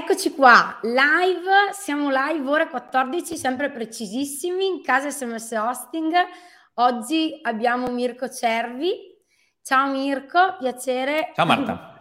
[0.00, 6.14] Eccoci qua, live, siamo live ore 14, sempre precisissimi, in casa SMS Hosting.
[6.74, 8.92] Oggi abbiamo Mirko Cervi.
[9.60, 11.32] Ciao Mirko, piacere.
[11.34, 11.97] Ciao Marta.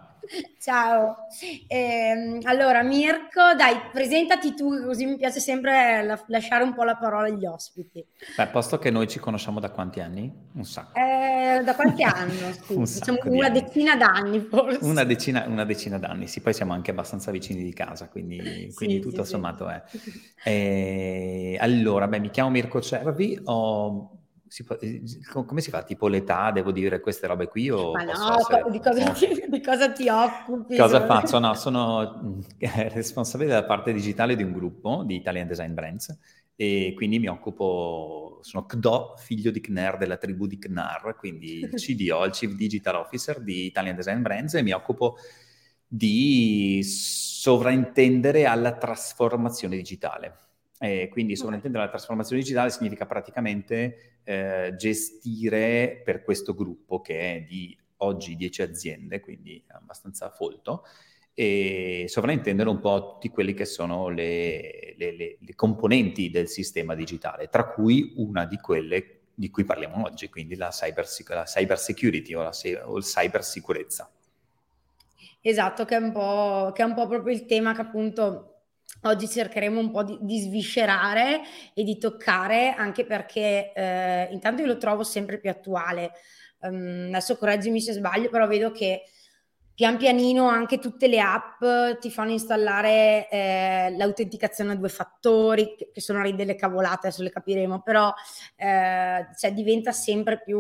[0.60, 1.28] Ciao.
[1.68, 6.96] Eh, allora Mirko, dai, presentati tu, così mi piace sempre la- lasciare un po' la
[6.98, 8.06] parola agli ospiti.
[8.36, 10.32] Beh, posto che noi ci conosciamo da quanti anni?
[10.54, 10.98] Un sacco.
[11.00, 12.52] Eh, da qualche anno?
[12.68, 13.62] Sì, Un diciamo di una anni.
[13.62, 14.80] decina d'anni forse.
[14.84, 18.96] Una decina, una decina d'anni, sì, poi siamo anche abbastanza vicini di casa, quindi, quindi
[18.96, 19.30] Sì, tutto sì.
[19.32, 19.82] sommato è.
[20.44, 24.17] Eh, allora, beh, mi chiamo Mirko Cervi, ho-
[24.48, 25.02] si può- eh,
[25.32, 25.84] co- come si fa?
[25.84, 29.62] Tipo l'età, devo dire queste robe qui o Ma no, essere- di cosa, ti, di
[29.62, 30.76] cosa ti occupi?
[30.78, 31.40] Cosa faccio?
[31.40, 32.40] No, sono mm,
[32.90, 36.18] responsabile della parte digitale di un gruppo di Italian Design Brands
[36.56, 41.70] e quindi mi occupo, sono CDO, figlio di CNER della tribù di CNAR, quindi il
[41.76, 45.18] CDO, il Chief Digital Officer di Italian Design Brands e mi occupo
[45.88, 50.36] di sovraintendere alla trasformazione digitale.
[50.80, 57.42] E quindi sovraintendere alla trasformazione digitale significa praticamente eh, gestire per questo gruppo che è
[57.42, 60.84] di oggi 10 aziende, quindi abbastanza folto,
[61.34, 66.96] e sovraintendere un po' tutti quelli che sono le, le- le- le componenti del sistema
[66.96, 71.78] digitale, tra cui una di quelle di cui parliamo oggi, quindi la cyber, la cyber
[71.78, 72.52] security o la
[72.86, 74.10] o il cyber sicurezza.
[75.42, 78.57] Esatto, che è un po', che è un po' proprio il tema che appunto
[79.08, 81.42] oggi cercheremo un po' di, di sviscerare
[81.74, 86.12] e di toccare, anche perché eh, intanto io lo trovo sempre più attuale.
[86.62, 89.04] Ehm, adesso correggimi se sbaglio, però vedo che
[89.78, 91.64] pian pianino anche tutte le app
[92.00, 97.30] ti fanno installare eh, l'autenticazione a due fattori, che, che sono delle cavolate, adesso le
[97.30, 98.12] capiremo, però
[98.56, 100.60] eh, cioè, diventa sempre più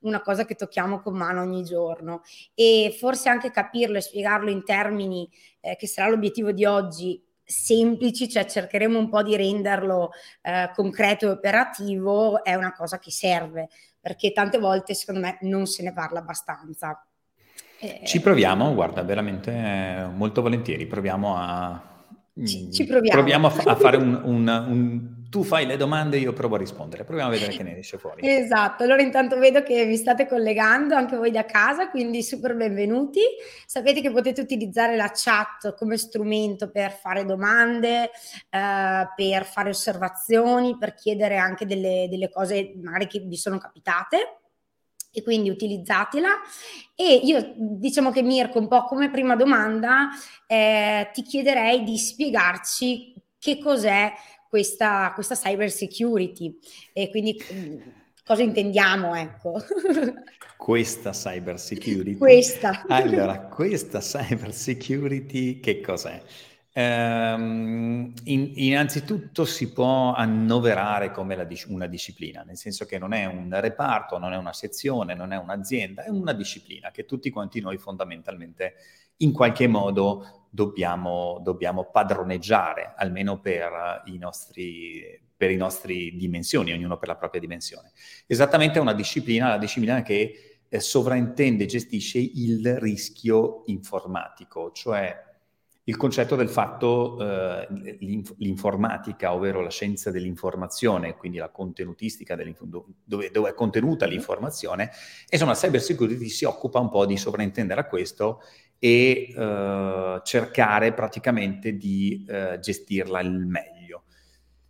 [0.00, 2.20] una cosa che tocchiamo con mano ogni giorno
[2.52, 5.26] e forse anche capirlo e spiegarlo in termini
[5.60, 10.10] eh, che sarà l'obiettivo di oggi semplici, cioè cercheremo un po' di renderlo
[10.42, 13.68] eh, concreto e operativo, è una cosa che serve,
[14.00, 17.04] perché tante volte secondo me non se ne parla abbastanza.
[17.80, 21.84] Eh, Ci proviamo, guarda, veramente molto volentieri, proviamo a...
[22.44, 23.46] Ci- mm, ci proviamo.
[23.46, 27.04] a, fa- a fare un, un- un- Tu fai le domande, io provo a rispondere,
[27.04, 28.28] proviamo a vedere che ne esce fuori.
[28.28, 33.20] Esatto, allora intanto vedo che vi state collegando anche voi da casa, quindi super benvenuti.
[33.64, 38.10] Sapete che potete utilizzare la chat come strumento per fare domande,
[38.50, 44.38] eh, per fare osservazioni, per chiedere anche delle, delle cose magari che vi sono capitate.
[45.12, 46.28] E quindi utilizzatela.
[46.96, 50.08] E io diciamo che Mirko, un po' come prima domanda,
[50.48, 54.12] eh, ti chiederei di spiegarci che cos'è
[54.50, 56.58] questa, questa cyber security
[56.92, 57.78] e quindi mm,
[58.26, 59.62] cosa intendiamo, ecco.
[60.56, 62.18] Questa cyber security.
[62.18, 62.84] Questa.
[62.90, 66.22] Allora, questa cyber security che cos'è?
[66.72, 73.24] Ehm, in- innanzitutto si può annoverare come la una disciplina, nel senso che non è
[73.24, 77.60] un reparto, non è una sezione, non è un'azienda, è una disciplina che tutti quanti
[77.60, 78.74] noi fondamentalmente
[79.18, 86.98] in qualche modo dobbiamo, dobbiamo padroneggiare, almeno per i nostri per i nostri dimensioni, ognuno
[86.98, 87.92] per la propria dimensione.
[88.26, 95.28] Esattamente è una disciplina, la disciplina che eh, sovraintende e gestisce il rischio informatico, cioè
[95.84, 97.66] il concetto del fatto, eh,
[98.00, 105.32] l'inf- l'informatica, ovvero la scienza dell'informazione, quindi la contenutistica dove, dove è contenuta l'informazione, e
[105.32, 108.42] insomma la cyber security si occupa un po' di sovraintendere a questo
[108.82, 114.04] e eh, cercare praticamente di eh, gestirla il meglio.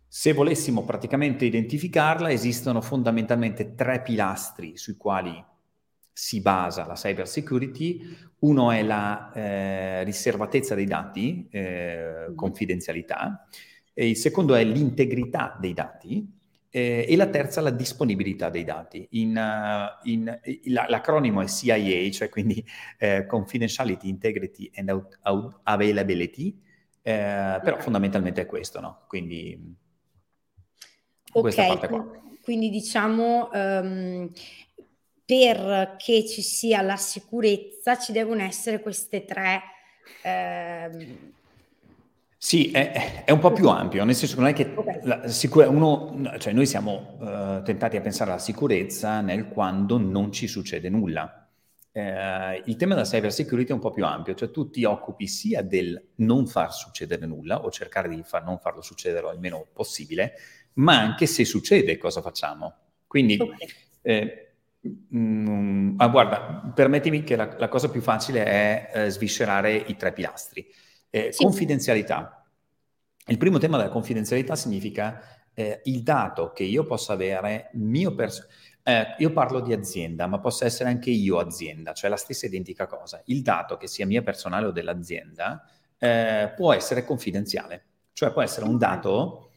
[0.05, 5.43] Se volessimo praticamente identificarla, esistono fondamentalmente tre pilastri sui quali
[6.11, 8.01] si basa la cyber security.
[8.39, 13.47] Uno è la eh, riservatezza dei dati, eh, confidenzialità,
[13.93, 16.39] e il secondo è l'integrità dei dati
[16.71, 19.05] eh, e la terza la disponibilità dei dati.
[19.11, 22.65] In, uh, in, la, l'acronimo è CIA, cioè quindi
[22.97, 26.59] eh, Confidentiality, Integrity and out, out, Availability,
[27.01, 27.81] eh, però Ok.
[27.81, 29.03] fondamentalmente è questo, no?
[29.07, 29.75] Quindi
[31.33, 31.99] Ok, questa parte qua.
[31.99, 34.31] qui- quindi diciamo ehm,
[35.25, 39.61] per che ci sia la sicurezza ci devono essere queste tre
[40.23, 41.33] ehm,
[42.43, 44.99] Sì, è, è un po' più ampio, nel senso che non è che Ok.
[45.03, 50.31] la sicura- uno, cioè noi siamo eh, tentati a pensare alla sicurezza nel quando non
[50.31, 51.47] ci succede nulla.
[51.91, 55.27] Eh, il tema della cyber security è un po' più ampio, cioè tu ti occupi
[55.27, 59.67] sia del non far succedere nulla o cercare di far, non farlo succedere il meno
[59.71, 60.33] possibile,
[60.73, 62.73] ma anche se succede cosa facciamo.
[63.05, 63.99] Quindi, ok.
[64.01, 64.53] eh,
[65.15, 70.11] mm, ah, guarda, permettimi che la, la cosa più facile è eh, sviscerare i tre
[70.11, 70.65] pilastri.
[71.11, 71.43] Eh, sì.
[71.43, 72.43] Confidenzialità.
[73.27, 75.21] Il primo tema della confidenzialità significa
[75.53, 78.53] eh, il dato che io possa avere mio personale.
[78.83, 82.87] Eh, io parlo di azienda, ma posso essere anche io azienda, cioè la stessa identica
[82.87, 83.21] cosa.
[83.25, 85.63] Il dato che sia mio personale o dell'azienda
[85.99, 89.51] eh, può essere confidenziale, cioè può essere un dato,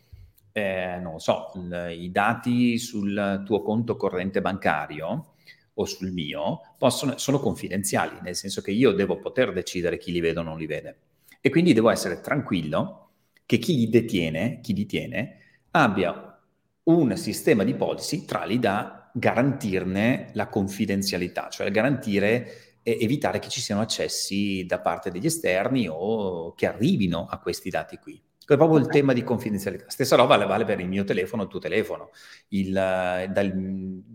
[0.52, 5.34] eh, non so, l- i dati sul tuo conto corrente bancario
[5.72, 10.20] o sul mio possono, sono confidenziali, nel senso che io devo poter decidere chi li
[10.20, 10.96] vede o non li vede.
[11.46, 13.10] E quindi devo essere tranquillo
[13.44, 15.36] che chi li detiene, chi li tiene,
[15.72, 16.40] abbia
[16.84, 23.60] un sistema di policy tali da garantirne la confidenzialità, cioè garantire e evitare che ci
[23.60, 28.18] siano accessi da parte degli esterni o che arrivino a questi dati qui.
[28.46, 29.90] È proprio il tema di confidenzialità.
[29.90, 32.08] Stessa roba vale, per il mio telefono il tuo telefono.
[32.48, 33.52] Il, dal,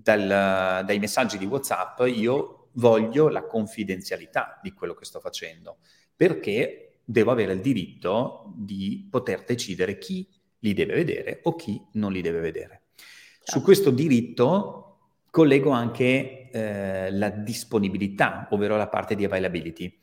[0.01, 5.77] dal, dai messaggi di WhatsApp io voglio la confidenzialità di quello che sto facendo,
[6.15, 10.29] perché devo avere il diritto di poter decidere chi
[10.59, 12.83] li deve vedere o chi non li deve vedere.
[12.95, 13.61] Su certo.
[13.61, 14.97] questo diritto
[15.31, 19.99] collego anche eh, la disponibilità, ovvero la parte di availability.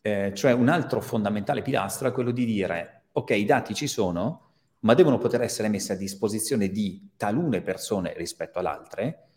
[0.00, 4.52] Eh, cioè un altro fondamentale pilastro è quello di dire, ok, i dati ci sono,
[4.80, 9.28] ma devono poter essere messi a disposizione di talune persone rispetto ad altre,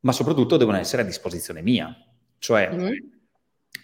[0.00, 1.96] ma soprattutto devono essere a disposizione mia.
[2.36, 2.94] Cioè, mm-hmm.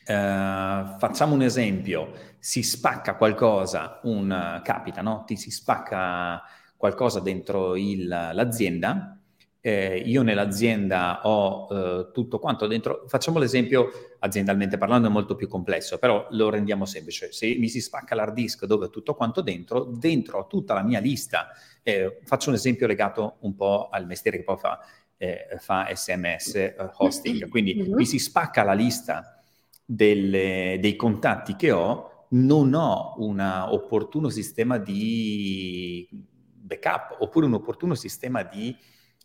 [0.04, 5.24] Eh, facciamo un esempio, si spacca qualcosa, un, capita, no?
[5.26, 6.42] Ti si spacca
[6.76, 9.16] qualcosa dentro il, l'azienda,
[9.64, 15.46] eh, io nell'azienda ho eh, tutto quanto dentro, facciamo l'esempio aziendalmente parlando è molto più
[15.46, 17.30] complesso, però lo rendiamo semplice.
[17.30, 20.82] Se mi si spacca l'hard disk dove ho tutto quanto dentro, dentro ho tutta la
[20.82, 21.50] mia lista.
[21.84, 24.80] Eh, faccio un esempio legato un po' al mestiere che poi fa,
[25.16, 27.94] eh, fa SMS eh, hosting, quindi mm-hmm.
[27.94, 29.41] mi si spacca la lista
[29.84, 37.94] delle, dei contatti che ho, non ho un opportuno sistema di backup oppure un opportuno
[37.94, 38.74] sistema di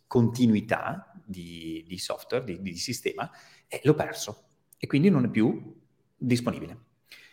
[0.06, 3.30] continuità di, di software, di, di, sistema,
[3.66, 4.44] e l'ho perso
[4.78, 5.76] e quindi non è più
[6.16, 6.86] disponibile.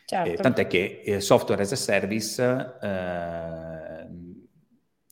[0.06, 0.32] Certo.
[0.32, 4.08] Eh, tant'è che eh, software as a service eh,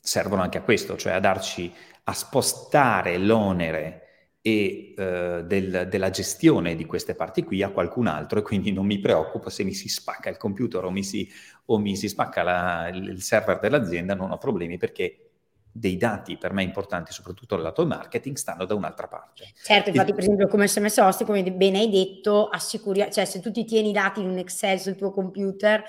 [0.00, 1.72] servono anche a questo, cioè a darci,
[2.04, 4.03] a spostare l'onere
[4.46, 8.84] e uh, del, della gestione di queste parti qui a qualcun altro e quindi non
[8.84, 11.26] mi preoccupo se mi si spacca il computer o mi si,
[11.64, 15.30] o mi si spacca la, il server dell'azienda, non ho problemi perché
[15.72, 19.46] dei dati per me importanti, soprattutto dal lato marketing, stanno da un'altra parte.
[19.62, 23.50] Certo, infatti, per esempio, come SMS hosting, come bene hai detto, assicuri, cioè se tu
[23.50, 25.82] ti tieni i dati in un Excel sul tuo computer,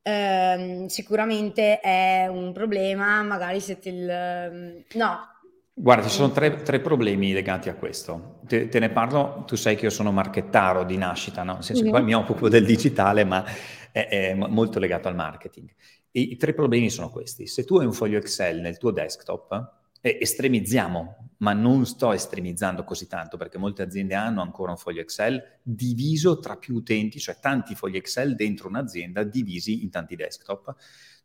[0.00, 4.84] ehm, sicuramente è un problema, magari se te il...
[4.94, 5.34] No.
[5.78, 8.40] Guarda, ci sono tre, tre problemi legati a questo.
[8.46, 11.52] Te, te, ne parlo, tu sai che io sono marchettaro di nascita, no?
[11.52, 13.44] nel senso che poi mi occupo del digitale, ma
[13.92, 15.68] è, è molto legato al marketing.
[16.12, 17.46] I, I, tre problemi sono questi.
[17.46, 22.82] Se tu hai un foglio Excel nel tuo desktop, eh, estremizziamo, ma non sto estremizzando
[22.82, 27.36] così tanto perché molte aziende hanno ancora un foglio Excel diviso tra più utenti, cioè
[27.38, 30.74] tanti fogli Excel dentro un'azienda divisi in tanti desktop.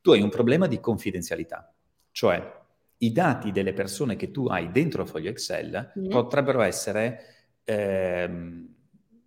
[0.01, 1.73] Tu hai un problema di confidenzialità,
[2.11, 2.59] cioè
[3.01, 6.09] i dati delle persone che tu hai dentro il foglio Excel mm.
[6.09, 7.19] potrebbero essere
[7.63, 8.67] ehm,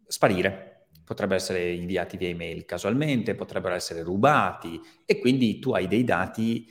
[0.06, 6.02] sparire potrebbero essere inviati via email casualmente, potrebbero essere rubati e quindi tu hai dei
[6.02, 6.66] dati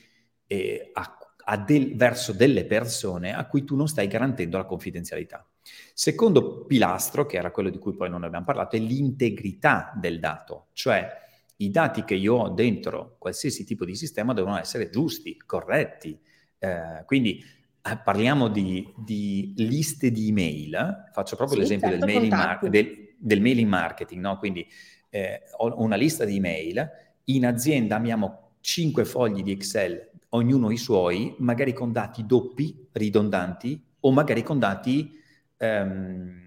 [0.48, 5.48] eh, a, a del, verso delle persone a cui tu non stai garantendo la confidenzialità.
[5.94, 10.68] Secondo pilastro, che era quello di cui poi non abbiamo parlato, è l'integrità del dato,
[10.74, 11.22] cioè
[11.58, 16.20] i dati che io ho dentro qualsiasi tipo di sistema devono essere giusti, corretti.
[16.64, 17.44] Eh, quindi
[17.86, 22.70] eh, parliamo di, di, liste di email, faccio proprio sì, l'esempio certo, del, mailing mar-
[22.70, 24.38] del, del, mailing marketing, no?
[24.38, 24.66] quindi
[25.10, 26.90] eh, ho una lista di email,
[27.26, 33.84] in azienda abbiamo cinque fogli di Excel, ognuno i suoi, magari con dati doppi, ridondanti,
[34.00, 35.20] o magari con dati,
[35.58, 36.42] ehm,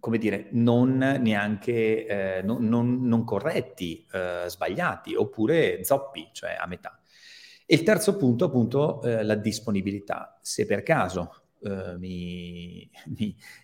[0.00, 6.66] come dire, non neanche, eh, non, non, non, corretti, eh, sbagliati, oppure zoppi, cioè a
[6.66, 7.00] metà.
[7.66, 10.38] E il terzo punto, appunto, eh, la disponibilità.
[10.40, 12.88] Se per caso eh, mi,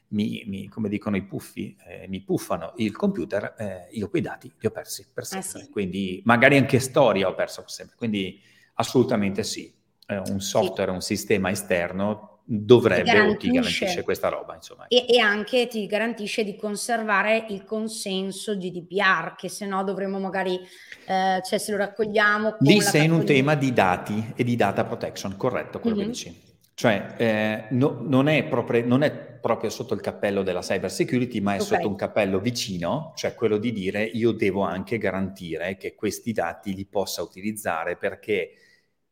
[0.09, 4.53] mi, mi, come dicono i puffi, eh, mi puffano il computer, eh, io quei dati
[4.59, 5.63] li ho persi per eh sempre.
[5.63, 5.71] Sì.
[5.71, 7.97] Quindi magari anche storia ho perso per sempre.
[7.97, 8.41] Quindi
[8.75, 9.73] assolutamente sì.
[10.09, 10.95] un software, sì.
[10.95, 14.55] un sistema esterno dovrebbe o ti garantisce questa roba.
[14.55, 14.87] Insomma.
[14.89, 20.59] E, e, anche ti garantisce di conservare il consenso GDPR, che se no dovremmo magari,
[21.07, 22.57] eh, cioè se lo raccogliamo...
[22.61, 26.05] Lì sei in un tema di dati e di data protection, corretto quello mm-hmm.
[26.07, 26.51] che dici.
[26.75, 31.41] Cioè, eh, no, non, è proprio, non, è proprio, sotto il cappello della cyber security,
[31.41, 31.67] ma è okay.
[31.67, 36.75] sotto un cappello vicino, cioè quello di dire io devo anche garantire che questi dati
[36.75, 38.55] li possa utilizzare perché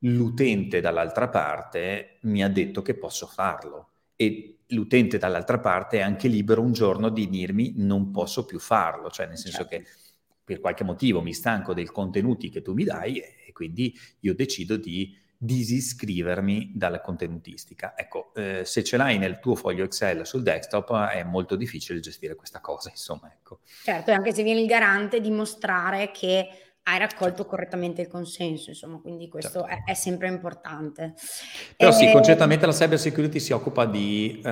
[0.00, 6.28] l'utente dall'altra parte mi ha detto che posso farlo e l'utente dall'altra parte è anche
[6.28, 9.76] libero un giorno di dirmi non posso più farlo, cioè nel senso certo.
[9.76, 9.84] che
[10.44, 14.76] per qualche motivo mi stanco dei contenuti che tu mi dai e quindi io decido
[14.76, 17.94] di disiscrivermi dalla contenutistica.
[17.96, 22.34] Ecco, eh, se ce l'hai nel tuo foglio Excel sul desktop è molto difficile gestire
[22.34, 23.60] questa cosa, insomma, ecco.
[23.82, 27.44] Certo, anche se viene il garante dimostrare che hai raccolto certo.
[27.44, 29.84] correttamente il consenso, insomma, quindi questo certo.
[29.86, 31.14] è, è, sempre importante.
[31.76, 31.92] Però e...
[31.92, 34.48] sì, concretamente la cyber security si occupa di uh,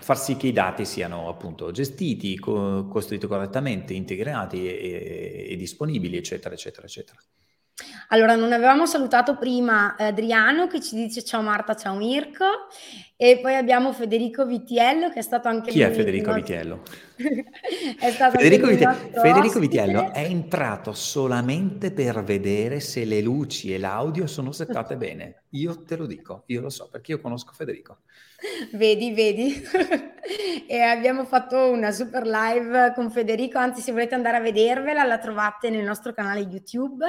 [0.00, 5.56] far sì che i dati siano appunto gestiti, co- costruiti correttamente, integrati e, e, e
[5.56, 7.18] disponibili, eccetera, eccetera, eccetera.
[8.08, 12.44] Allora, non avevamo salutato prima Adriano che ci dice ciao Marta, ciao Mirko
[13.16, 15.70] e poi abbiamo Federico Vitiello che è stato anche...
[15.70, 16.40] Chi è Federico nostro...
[16.40, 16.82] Vitiello?
[18.00, 19.10] è Federico, Vite...
[19.12, 25.42] Federico Vitiello è entrato solamente per vedere se le luci e l'audio sono settate bene.
[25.50, 27.98] Io te lo dico, io lo so perché io conosco Federico.
[28.72, 29.60] Vedi, vedi.
[30.68, 35.18] e abbiamo fatto una super live con Federico, anzi se volete andare a vedervela la
[35.18, 37.04] trovate nel nostro canale YouTube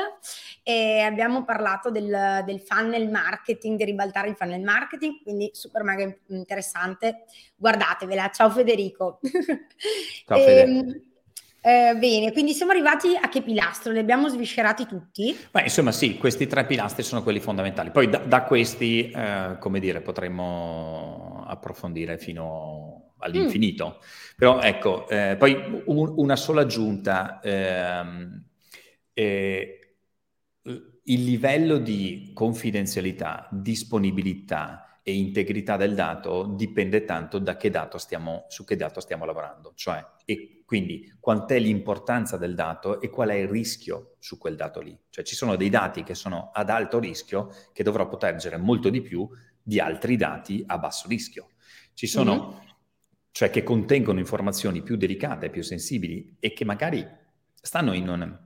[0.63, 6.12] e abbiamo parlato del, del funnel marketing, di ribaltare il funnel marketing, quindi super mega
[6.27, 7.25] interessante.
[7.55, 8.31] Guardatevela.
[8.31, 9.19] Ciao Federico.
[10.25, 11.07] Ciao Federico.
[11.62, 13.92] Eh, bene, quindi siamo arrivati a che pilastro?
[13.92, 15.36] Li abbiamo sviscerati tutti?
[15.51, 17.92] Beh, insomma, sì, questi tre pilastri sono quelli fondamentali.
[17.92, 23.98] Poi da, da questi, eh, come dire, potremmo approfondire fino all'infinito.
[24.00, 24.36] Mm.
[24.38, 27.39] Però ecco, eh, poi un, una sola aggiunta.
[27.44, 28.46] Ehm,
[29.13, 29.74] eh,
[31.10, 38.46] il livello di confidenzialità, disponibilità e integrità del dato dipende tanto da che dato stiamo,
[38.48, 39.74] su che dato stiamo lavorando.
[39.75, 44.81] Cioè, e quindi quant'è l'importanza del dato e qual è il rischio su quel dato
[44.81, 44.95] lì.
[45.09, 49.01] Cioè ci sono dei dati che sono ad alto rischio che dovrò proteggere molto di
[49.01, 49.27] più
[49.63, 51.53] di altri dati a basso rischio.
[51.95, 52.67] Ci sono, mm-hmm.
[53.31, 57.03] cioè che contengono informazioni più delicate, più sensibili e che magari
[57.59, 58.39] stanno in un,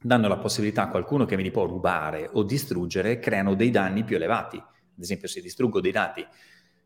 [0.00, 4.04] danno la possibilità a qualcuno che me li può rubare o distruggere, creano dei danni
[4.04, 4.56] più elevati.
[4.56, 6.24] Ad esempio se distruggo dei dati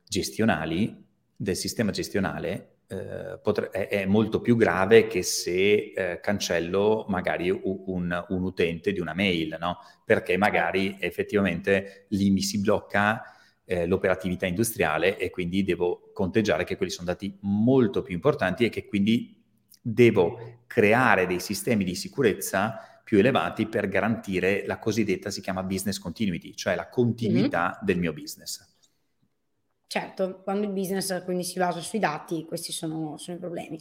[0.09, 1.07] gestionali
[1.37, 7.49] del sistema gestionale, eh, potre- è, è, molto più grave che se eh, cancello magari
[7.49, 9.79] un, un, un, utente di una mail, no?
[10.05, 13.23] Perché magari effettivamente lì mi si blocca
[13.65, 18.71] eh, l'operatività industriale e quindi devo conteggiare che quelli sono dati molto più importanti e
[18.71, 19.41] che quindi
[19.81, 25.99] devo creare dei sistemi di sicurezza più elevati per garantire la cosiddetta, si chiama business
[25.99, 27.85] continuity, cioè la continuità mm-hmm.
[27.85, 28.70] del mio business.
[29.93, 33.77] Certo, quando il business quindi si basa sui dati, questi sono, sono i problemi.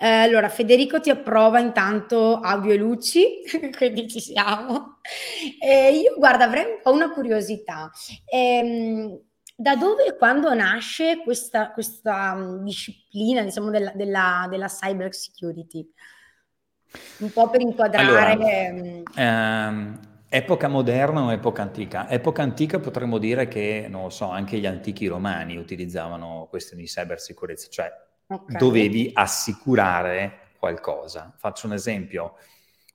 [0.00, 3.42] Eh, allora, Federico ti approva intanto audio e luci,
[3.78, 4.98] quindi ci siamo.
[5.60, 7.88] Eh, io, guarda, avrei un po' una curiosità.
[8.24, 9.20] Eh,
[9.54, 15.88] da dove e quando nasce questa, questa mm, disciplina, diciamo, della, della, della, cyber security?
[17.18, 18.32] Un po' per inquadrare...
[18.32, 22.08] Allora, ehm, Epoca moderna o epoca antica?
[22.08, 26.88] Epoca antica potremmo dire che, non lo so, anche gli antichi romani utilizzavano questioni di
[26.88, 27.92] cybersicurezza, cioè
[28.28, 28.56] okay.
[28.56, 31.34] dovevi assicurare qualcosa.
[31.36, 32.36] Faccio un esempio,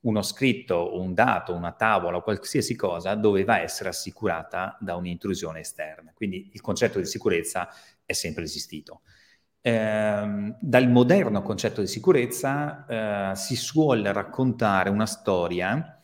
[0.02, 6.14] uno scritto, un dato, una tavola, qualsiasi cosa doveva essere assicurata da un'intrusione esterna.
[6.16, 7.70] Quindi il concetto di sicurezza
[8.04, 9.02] è sempre esistito.
[9.62, 15.97] Eh, dal moderno concetto di sicurezza eh, si suole raccontare una storia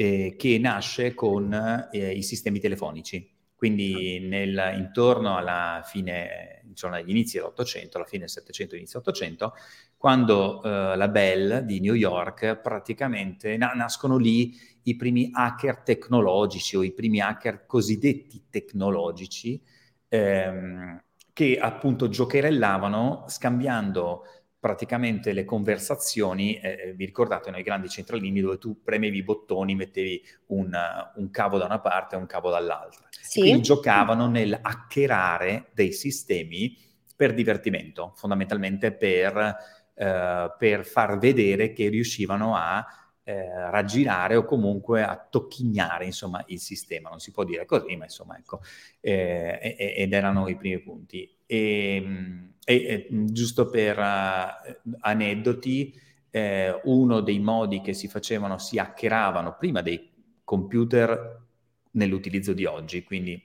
[0.00, 1.52] eh, che nasce con
[1.90, 3.34] eh, i sistemi telefonici.
[3.56, 9.54] Quindi nel, intorno alla fine, diciamo agli inizi dell'Ottocento, alla fine del Settecento, inizio dell'Ottocento,
[9.96, 16.76] quando eh, la Bell di New York praticamente na- nascono lì i primi hacker tecnologici
[16.76, 19.60] o i primi hacker cosiddetti tecnologici
[20.06, 21.02] ehm,
[21.32, 24.22] che appunto giocherellavano scambiando
[24.60, 29.74] praticamente le conversazioni, eh, eh, vi ricordate nei grandi centralini dove tu premevi i bottoni,
[29.74, 30.76] mettevi un,
[31.14, 33.06] un cavo da una parte e un cavo dall'altra.
[33.10, 33.40] Sì.
[33.40, 36.76] Quindi giocavano nel hackerare dei sistemi
[37.14, 39.56] per divertimento, fondamentalmente per,
[39.94, 42.84] eh, per far vedere che riuscivano a
[43.28, 48.04] eh, raggirare o comunque a tocchignare insomma il sistema, non si può dire così, ma
[48.04, 48.60] insomma ecco,
[49.00, 51.30] eh, ed erano i primi punti.
[51.44, 55.94] E, ehm, e, e giusto per uh, aneddoti,
[56.30, 60.10] eh, uno dei modi che si facevano, si hackeravano prima dei
[60.42, 61.44] computer
[61.92, 63.38] nell'utilizzo di oggi, quindi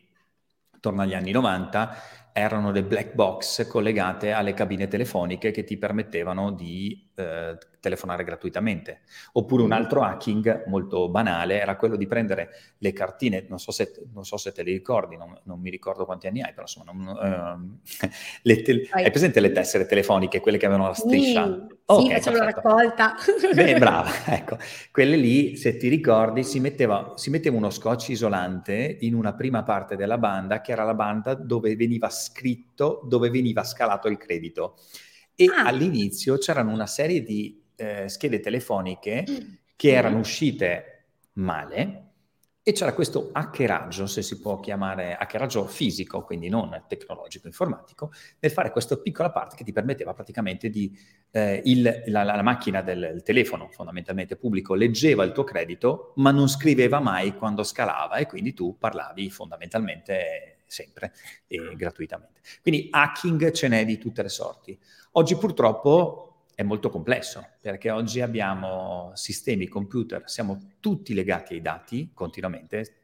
[0.71, 6.51] attorno agli anni 90, erano le black box collegate alle cabine telefoniche che ti permettevano
[6.51, 9.01] di eh, telefonare gratuitamente.
[9.33, 13.93] Oppure un altro hacking molto banale era quello di prendere le cartine, non so se,
[14.13, 16.91] non so se te le ricordi, non, non, mi ricordo quanti anni hai, però insomma,
[16.91, 21.45] non, uh, te- hai presente le tessere telefoniche, quelle che avevano la striscia?
[21.45, 23.15] Sì, oh, sì okay, facevo la raccolta.
[23.53, 24.57] Beh, brava, ecco.
[24.91, 29.63] Quelle lì, se ti ricordi, si metteva, si metteva uno scotch isolante in una prima
[29.63, 34.77] parte della banda, che era la banda dove veniva scritto, dove veniva scalato il credito.
[35.35, 35.65] E ah.
[35.65, 39.53] all'inizio c'erano una serie di eh, schede telefoniche mm.
[39.75, 42.03] che erano uscite male
[42.65, 48.51] e c'era questo hackeraggio, se si può chiamare hackeraggio fisico, quindi non tecnologico, informatico, nel
[48.53, 50.97] fare questa piccola parte che ti permetteva praticamente di,
[51.31, 56.47] eh, il, la, la, macchina del telefono, fondamentalmente pubblico, leggeva il tuo credito, ma non
[56.47, 61.13] scriveva mai quando scalava e quindi tu parlavi fondamentalmente sempre
[61.47, 62.41] e gratuitamente.
[62.61, 64.77] Quindi hacking ce n'è di tutte le sorti.
[65.11, 72.11] Oggi purtroppo è molto complesso perché oggi abbiamo sistemi, computer, siamo tutti legati ai dati
[72.13, 72.97] continuamente,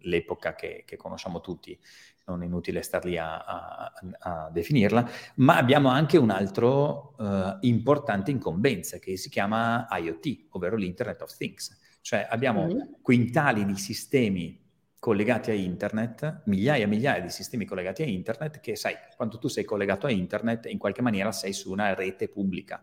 [0.00, 1.78] l'epoca che, che conosciamo tutti,
[2.26, 7.58] non è inutile star lì a, a, a definirla, ma abbiamo anche un altro uh,
[7.60, 11.78] importante incombenza che si chiama IoT, ovvero l'Internet of Things.
[12.00, 12.78] Cioè abbiamo mm.
[13.02, 14.62] quintali di sistemi
[15.04, 19.48] collegati a internet, migliaia e migliaia di sistemi collegati a internet, che sai, quando tu
[19.48, 22.82] sei collegato a internet, in qualche maniera sei su una rete pubblica.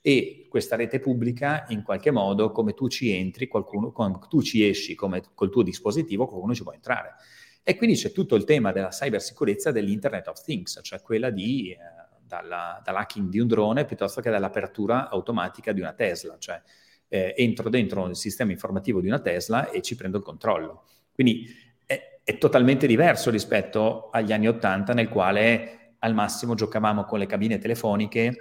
[0.00, 4.66] E questa rete pubblica, in qualche modo, come tu ci entri, qualcuno, come tu ci
[4.66, 7.16] esci come, col tuo dispositivo, qualcuno ci può entrare.
[7.62, 11.76] E quindi c'è tutto il tema della cybersicurezza dell'Internet of Things, cioè quella di, eh,
[12.22, 16.62] dalla, dall'hacking di un drone piuttosto che dall'apertura automatica di una Tesla, cioè
[17.08, 20.84] eh, entro dentro il sistema informativo di una Tesla e ci prendo il controllo.
[21.18, 21.52] Quindi
[21.84, 27.26] è, è totalmente diverso rispetto agli anni Ottanta nel quale al massimo giocavamo con le
[27.26, 28.36] cabine telefoniche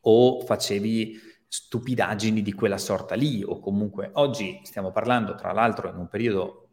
[0.00, 5.94] o facevi stupidaggini di quella sorta lì o comunque oggi stiamo parlando tra l'altro in
[5.94, 6.70] un periodo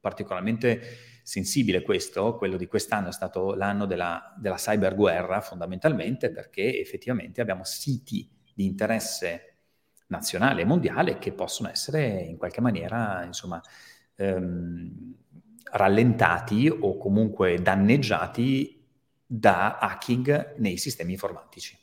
[0.00, 0.80] particolarmente
[1.22, 7.64] sensibile questo, quello di quest'anno è stato l'anno della, della cyberguerra fondamentalmente perché effettivamente abbiamo
[7.64, 9.56] siti di interesse
[10.06, 13.60] nazionale e mondiale che possono essere in qualche maniera insomma
[14.18, 15.14] ehm,
[15.72, 18.76] rallentati o comunque danneggiati
[19.24, 21.76] da hacking nei sistemi informatici.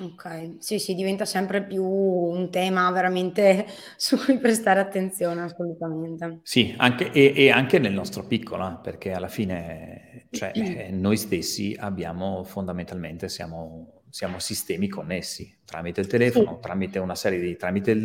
[0.00, 6.40] Ok, sì, sì, diventa sempre più un tema veramente su cui prestare attenzione, assolutamente.
[6.44, 11.18] Sì, anche, e, e, anche nel nostro piccolo, eh, perché alla fine cioè, eh, noi
[11.18, 16.60] stessi abbiamo fondamentalmente, siamo siamo sistemi connessi tramite il telefono, sì.
[16.60, 18.02] tramite una serie di, tramite il,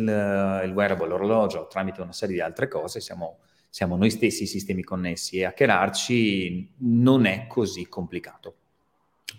[0.64, 5.36] il, wearable, l'orologio, tramite una serie di altre cose, siamo, siamo noi stessi sistemi connessi
[5.36, 8.54] e hackerarci non è così complicato.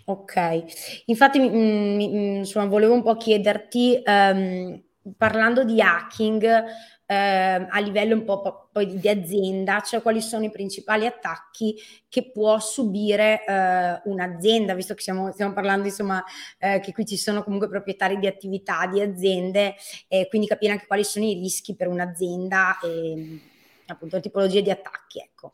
[0.04, 4.80] Ok, infatti mi, mi, insomma, volevo un po' chiederti, um,
[5.16, 6.64] parlando di hacking,
[7.10, 11.74] eh, a livello un po' poi di azienda, cioè quali sono i principali attacchi
[12.08, 16.22] che può subire eh, un'azienda, visto che stiamo, stiamo parlando insomma
[16.58, 19.74] eh, che qui ci sono comunque proprietari di attività, di aziende,
[20.06, 23.40] e quindi capire anche quali sono i rischi per un'azienda e
[23.86, 25.18] appunto le tipologie di attacchi.
[25.18, 25.52] Ecco.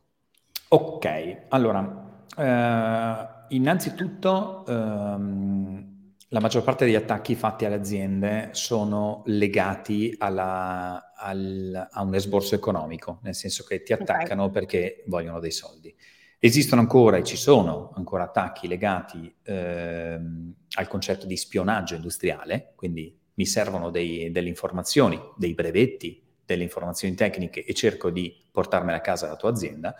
[0.68, 4.62] Ok, allora, eh, innanzitutto...
[4.66, 5.94] Um,
[6.36, 12.54] la maggior parte degli attacchi fatti alle aziende sono legati alla, al, a un esborso
[12.54, 14.52] economico, nel senso che ti attaccano okay.
[14.52, 15.96] perché vogliono dei soldi.
[16.38, 23.18] Esistono ancora e ci sono ancora attacchi legati ehm, al concetto di spionaggio industriale, quindi
[23.32, 29.00] mi servono dei, delle informazioni, dei brevetti, delle informazioni tecniche e cerco di portarmele a
[29.00, 29.96] casa la tua azienda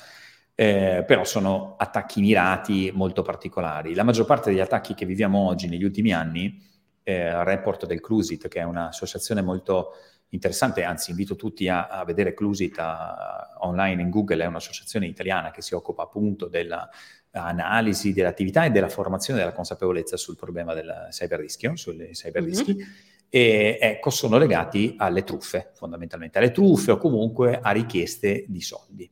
[0.58, 3.94] eh, però sono attacchi mirati molto particolari.
[3.94, 6.60] La maggior parte degli attacchi che viviamo oggi negli ultimi anni,
[7.02, 9.92] eh, report del Clusit, che è un'associazione molto
[10.30, 15.50] interessante, anzi invito tutti a, a vedere Clusit a, online in Google, è un'associazione italiana
[15.50, 21.38] che si occupa appunto dell'analisi dell'attività e della formazione della consapevolezza sul problema del cyber
[21.38, 22.74] rischio, sui cyber rischi.
[22.74, 22.88] Mm-hmm.
[23.28, 29.10] E ecco, sono legati alle truffe, fondamentalmente, alle truffe o comunque a richieste di soldi.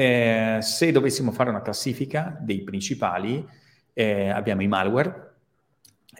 [0.00, 3.46] Eh, se dovessimo fare una classifica dei principali,
[3.92, 5.34] eh, abbiamo i malware.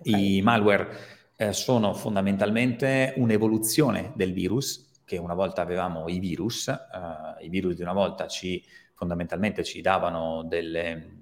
[0.01, 0.37] Okay.
[0.37, 0.89] I malware
[1.35, 7.77] eh, sono fondamentalmente un'evoluzione del virus, che una volta avevamo i virus, eh, i virus
[7.77, 8.63] di una volta ci
[8.93, 11.17] fondamentalmente ci davano delle,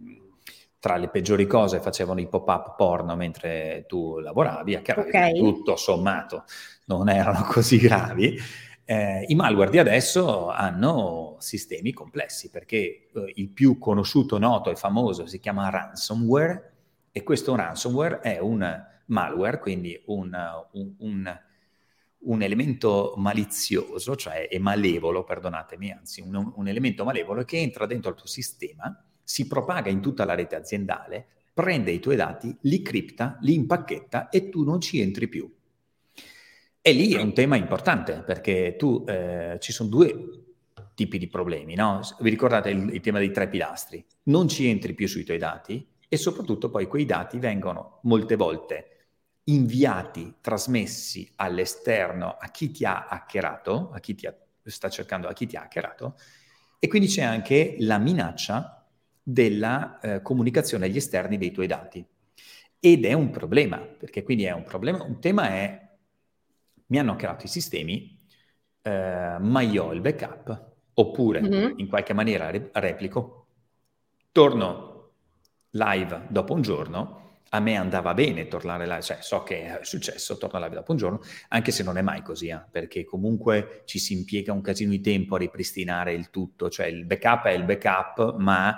[0.80, 5.32] tra le peggiori cose facevano i pop-up porno mentre tu lavoravi, a okay.
[5.38, 6.42] tutto sommato
[6.86, 8.36] non erano così gravi,
[8.90, 14.76] Eh, I malware di adesso hanno sistemi complessi perché eh, il più conosciuto, noto e
[14.76, 16.72] famoso si chiama ransomware
[17.12, 20.34] e questo ransomware è un malware, quindi un,
[20.72, 21.40] un, un,
[22.20, 28.16] un elemento malizioso, cioè è malevolo, perdonatemi, anzi un, elemento malevolo che entra dentro il
[28.16, 33.36] tuo sistema, si propaga in tutta la rete aziendale, prende i tuoi dati, li cripta,
[33.42, 35.57] li impacchetta e tu non ci entri più.
[36.80, 40.46] E lì è un tema importante perché tu eh, ci sono due
[40.94, 42.00] tipi di problemi, no?
[42.18, 44.04] Vi ricordate il, il, tema dei tre pilastri?
[44.24, 48.98] Non ci entri più sui tuoi dati e soprattutto poi quei dati vengono molte volte
[49.44, 55.32] inviati, trasmessi all'esterno a chi ti ha hackerato, a chi ti ha, sta cercando, a
[55.32, 56.16] chi ti ha hackerato,
[56.78, 58.86] e quindi c'è anche la minaccia
[59.22, 62.04] della eh, comunicazione agli esterni dei tuoi dati.
[62.80, 65.87] Ed è un problema, perché quindi è un problema, un tema è
[66.88, 68.18] mi hanno creato i sistemi,
[68.82, 71.78] eh, ma io ho il backup, oppure mm-hmm.
[71.78, 73.46] in qualche maniera re- replico,
[74.32, 75.12] torno
[75.70, 80.36] live dopo un giorno, a me andava bene tornare live, cioè so che è successo,
[80.36, 83.98] torno live dopo un giorno, anche se non è mai così, eh, perché comunque ci
[83.98, 87.64] si impiega un casino di tempo a ripristinare il tutto, cioè il backup è il
[87.64, 88.76] backup, ma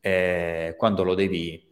[0.00, 1.71] eh, quando lo devi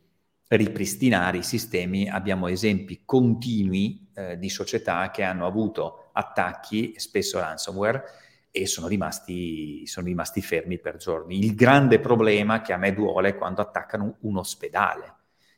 [0.57, 8.05] ripristinare i sistemi abbiamo esempi continui eh, di società che hanno avuto attacchi, spesso ransomware,
[8.51, 11.39] e sono rimasti, sono rimasti fermi per giorni.
[11.39, 15.15] Il grande problema che a me duole è quando attaccano un ospedale.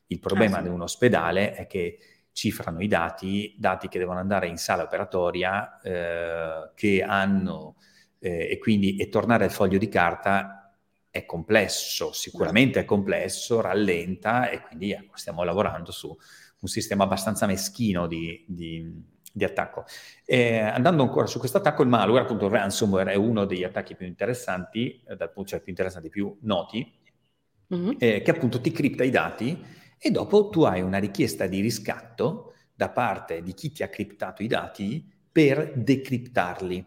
[0.09, 0.64] Il problema ah, sì.
[0.64, 1.98] di un ospedale è che
[2.33, 7.76] cifrano i dati, dati che devono andare in sala operatoria, eh, che hanno,
[8.18, 10.62] eh, e quindi e tornare al foglio di carta
[11.12, 17.44] è complesso, sicuramente è complesso, rallenta e quindi ecco, stiamo lavorando su un sistema abbastanza
[17.44, 18.90] meschino di, di,
[19.31, 19.85] di attacco.
[20.25, 23.94] Eh, andando ancora su questo attacco, il malware, appunto il ransomware, è uno degli attacchi
[23.94, 26.90] più interessanti, eh, cioè più interessanti, più noti,
[27.75, 27.96] mm-hmm.
[27.98, 29.62] eh, che appunto ti cripta i dati
[29.98, 34.42] e dopo tu hai una richiesta di riscatto da parte di chi ti ha criptato
[34.42, 36.87] i dati per decriptarli.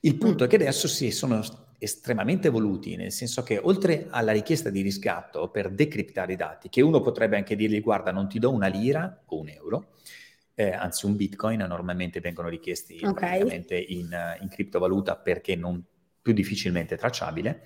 [0.00, 0.46] Il punto mm.
[0.46, 1.40] è che adesso si sono
[1.78, 6.80] estremamente evoluti, nel senso che oltre alla richiesta di riscatto per decriptare i dati, che
[6.80, 9.94] uno potrebbe anche dirgli guarda non ti do una lira o un euro,
[10.54, 13.64] eh, anzi un bitcoin normalmente vengono richiesti okay.
[13.88, 15.80] in, in, criptovaluta perché non
[16.20, 17.62] più difficilmente tracciabile,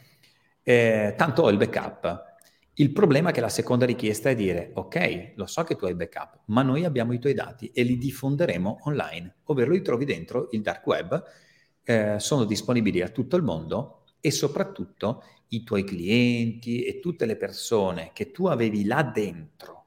[0.62, 2.31] eh, tanto ho il backup.
[2.75, 5.92] Il problema è che la seconda richiesta è dire ok, lo so che tu hai
[5.92, 10.05] il backup, ma noi abbiamo i tuoi dati e li diffonderemo online, ovvero li trovi
[10.05, 11.22] dentro il dark web,
[11.85, 17.37] eh, sono disponibili a tutto il mondo e soprattutto i tuoi clienti e tutte le
[17.37, 19.85] persone che tu avevi là dentro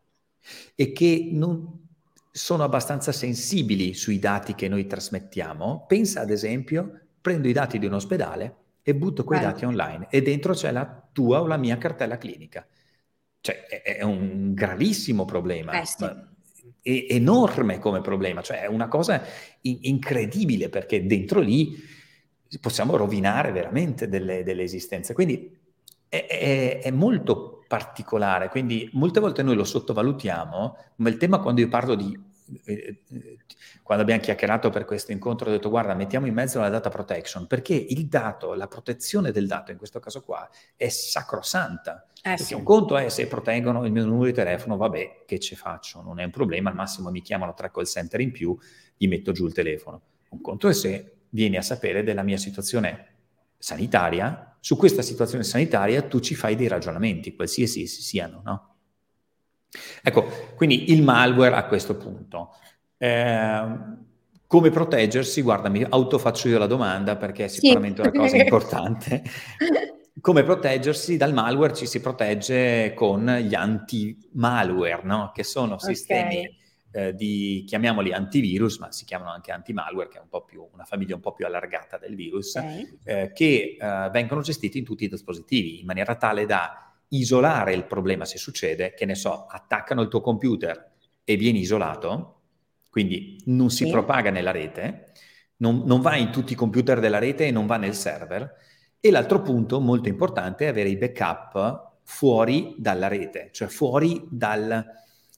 [0.76, 1.84] e che non
[2.32, 7.86] sono abbastanza sensibili sui dati che noi trasmettiamo, pensa ad esempio, prendo i dati di
[7.86, 9.52] un ospedale e butto quei Bello.
[9.52, 12.67] dati online e dentro c'è la tua o la mia cartella clinica.
[13.39, 15.80] Cioè è, è un gravissimo problema.
[15.80, 16.06] Eh sì.
[16.82, 19.24] è enorme come problema, cioè è una cosa
[19.62, 21.74] in- incredibile perché dentro lì
[22.59, 25.13] possiamo rovinare veramente delle, delle esistenze.
[25.13, 25.57] Quindi
[26.07, 31.61] è, è, è, molto particolare, quindi molte volte noi lo sottovalutiamo, ma il tema quando
[31.61, 32.17] io parlo di...
[32.65, 33.37] Eh, eh,
[33.81, 37.45] quando abbiamo chiacchierato per questo incontro ho detto guarda mettiamo in mezzo la data protection
[37.47, 42.43] perché il dato, la protezione del dato in questo caso qua è sacrosanta eh, perché
[42.43, 42.53] sì.
[42.53, 46.19] un conto è se proteggono il mio numero di telefono vabbè che ci faccio non
[46.19, 48.55] è un problema al massimo mi chiamano tre call center in più
[48.95, 53.08] gli metto giù il telefono un conto è se vieni a sapere della mia situazione
[53.58, 58.76] sanitaria, su questa situazione sanitaria tu ci fai dei ragionamenti, qualsiasi essi siano, no?
[60.02, 62.52] Ecco, quindi il malware a questo punto.
[62.98, 63.63] Eh,
[64.48, 65.41] come proteggersi?
[65.41, 68.08] Guarda, mi autofaccio io la domanda perché è sicuramente sì.
[68.08, 69.24] una cosa importante.
[70.21, 71.74] Come proteggersi dal malware?
[71.74, 75.32] Ci si protegge con gli anti-malware, no?
[75.34, 76.63] Che sono sistemi okay
[76.95, 80.86] eh, di, chiamiamoli antivirus, ma si chiamano anche anti-malware, che è un po' più, una
[80.86, 82.99] famiglia un po' più allargata del virus, okay.
[83.03, 87.84] eh, che eh, vengono gestiti in tutti i dispositivi, in maniera tale da isolare il
[87.84, 90.93] problema se succede, che ne so, attaccano il tuo computer
[91.25, 92.43] e vieni isolato,
[92.89, 93.91] quindi non si sì.
[93.91, 95.12] propaga nella rete,
[95.58, 98.53] non, non va in tutti i computer della rete e non va nel server.
[99.01, 104.84] E l'altro punto molto importante è avere i backup fuori dalla rete, cioè fuori dal,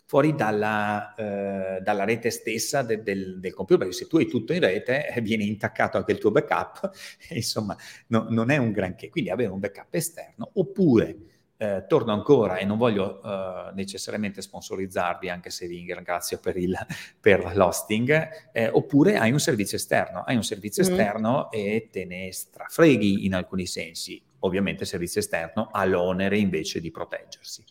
[0.08, 4.54] fuori dalla, eh, dalla rete stessa de, del, del, computer, perché se tu hai tutto
[4.54, 6.90] in rete eh, viene intaccato anche il tuo backup,
[7.30, 7.76] insomma
[8.08, 11.18] no, non è un granché, quindi avere un backup esterno, oppure
[11.58, 16.74] eh, torno ancora e non voglio eh, necessariamente sponsorizzarvi, anche se vi ringrazio per, il,
[17.20, 20.88] per l'hosting, eh, oppure hai un servizio esterno, hai un servizio mm.
[20.90, 24.22] esterno e te ne strafreghi in alcuni sensi.
[24.40, 27.66] Ovviamente il servizio esterno ha l'onere invece di proteggersi.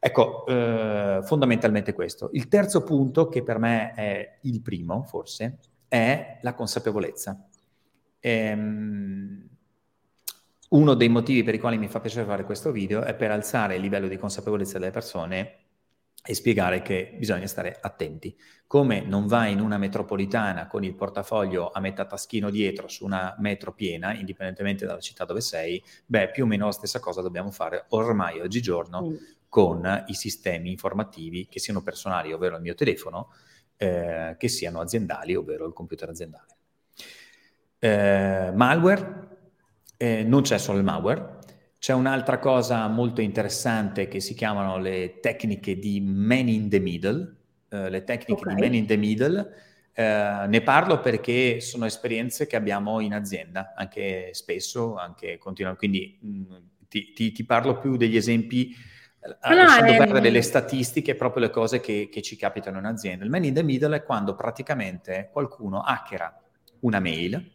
[0.00, 2.30] Ecco, eh, fondamentalmente questo.
[2.32, 5.58] Il terzo punto, che per me è il primo, forse,
[5.88, 7.48] è la consapevolezza.
[8.20, 9.48] Ehm,
[10.70, 13.76] uno dei motivi per i quali mi fa piacere fare questo video è per alzare
[13.76, 15.54] il livello di consapevolezza delle persone
[16.22, 18.36] e spiegare che bisogna stare attenti.
[18.66, 23.34] Come non vai in una metropolitana con il portafoglio a metà taschino dietro su una
[23.38, 27.50] metro piena, indipendentemente dalla città dove sei, beh, più o meno la stessa cosa dobbiamo
[27.50, 29.14] fare ormai oggigiorno mm.
[29.48, 33.32] Con i sistemi informativi, che siano personali, ovvero il mio telefono,
[33.76, 36.56] eh, che siano aziendali, ovvero il computer aziendale.
[37.78, 39.28] Eh, malware,
[39.96, 41.38] eh, non c'è solo il malware,
[41.78, 47.36] c'è un'altra cosa molto interessante che si chiamano le tecniche di man in the middle,
[47.68, 48.54] eh, le tecniche okay.
[48.54, 49.54] di man in the middle.
[49.92, 56.18] Eh, ne parlo perché sono esperienze che abbiamo in azienda, anche spesso, anche continuamente, quindi
[56.20, 56.56] mh, mm,
[56.88, 58.74] ti, ti, ti, parlo più degli esempi,
[59.20, 62.84] eh, no, lasciando no, perdere le statistiche, proprio le cose che, che ci capitano in
[62.84, 63.24] azienda.
[63.24, 66.40] Il man in the middle è quando praticamente qualcuno hackera
[66.80, 67.50] una mail,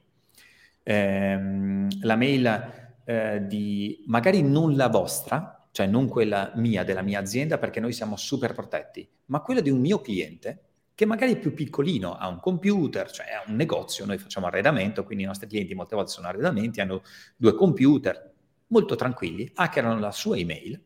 [0.84, 2.72] ehm, la mail
[3.06, 7.94] eh, di magari non la vostra, cioè non quella mia, della mia azienda, perché noi
[7.94, 12.28] siamo super protetti, ma quella di un mio cliente che magari è più piccolino, ha
[12.28, 16.12] un computer, cioè ha un negozio, noi facciamo arredamento, quindi i nostri clienti molte volte
[16.12, 17.02] sono arredamenti, hanno
[17.36, 18.32] due computer,
[18.68, 20.80] molto tranquilli, hackerano la sua email,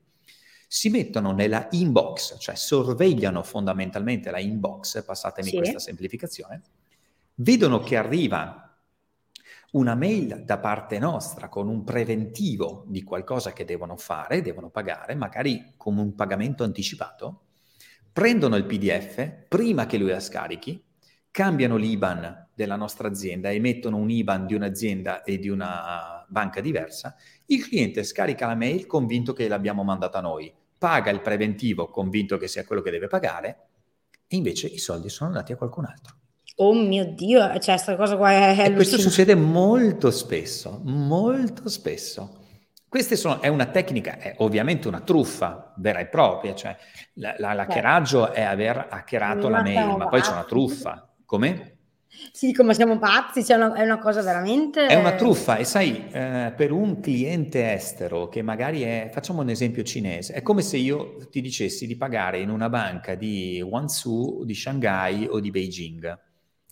[0.67, 5.56] si mettono nella inbox, cioè sorvegliano fondamentalmente la inbox, passatemi sì.
[5.56, 6.62] questa semplificazione,
[7.36, 8.63] vedono che arriva
[9.71, 15.15] una mail da parte nostra con un preventivo di qualcosa che devono fare, devono pagare,
[15.15, 17.43] magari con un pagamento anticipato,
[18.12, 20.84] prendono il PDF prima che lui la scarichi,
[21.32, 27.15] cambiano l'IBAN della nostra azienda, emettono un IBAN di un'azienda e di una banca diversa,
[27.46, 32.48] il cliente scarica la mail convinto che l'abbiamo mandata noi, paga il preventivo convinto che
[32.48, 33.67] sia quello che deve pagare
[34.26, 36.15] e invece i soldi sono andati a qualcun altro.
[36.56, 38.65] Oh mio Dio, cioè questa cosa qua è...
[38.65, 42.39] E questo succede molto spesso, molto spesso.
[42.89, 46.76] Questa sono, è una tecnica, è ovviamente una truffa vera e propria, cioè
[47.15, 51.08] la, la, l'hackeraggio è aver hackerato la mail, ma poi c'è una truffa.
[51.24, 51.76] Come?
[52.32, 54.88] Sì, come siamo pazzi, cioè una, è una cosa veramente...
[54.88, 59.50] È una truffa e sai, eh, per un cliente estero che magari è, facciamo un
[59.50, 64.46] esempio cinese, è come se io ti dicessi di pagare in una banca di Guangzhou,
[64.46, 66.26] di Shanghai o di Beijing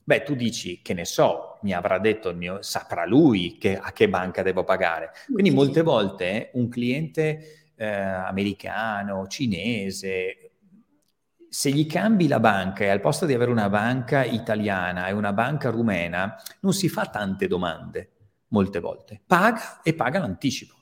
[0.07, 3.91] Beh, tu dici, che ne so, mi avrà detto il mio, saprà lui che, a
[3.91, 5.09] che banca devo pagare.
[5.33, 10.44] Quindi molte volte un cliente eh, americano, cinese,
[11.55, 15.31] se gli cambi la banca e al posto di avere una banca italiana e una
[15.31, 18.09] banca rumena, non si fa tante domande,
[18.49, 19.21] molte volte.
[19.25, 20.75] Paga e paga l'anticipo.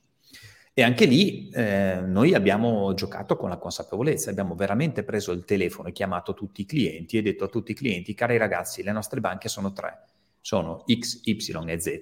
[0.74, 5.90] E anche lì eh, noi abbiamo giocato con la consapevolezza, abbiamo veramente preso il telefono
[5.90, 9.20] e chiamato tutti i clienti e detto a tutti i clienti, cari ragazzi, le nostre
[9.20, 10.06] banche sono tre,
[10.42, 12.00] sono X, Y e Z.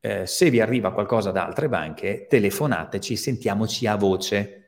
[0.00, 4.65] Eh, se vi arriva qualcosa da altre banche, telefonateci, sentiamoci a voce.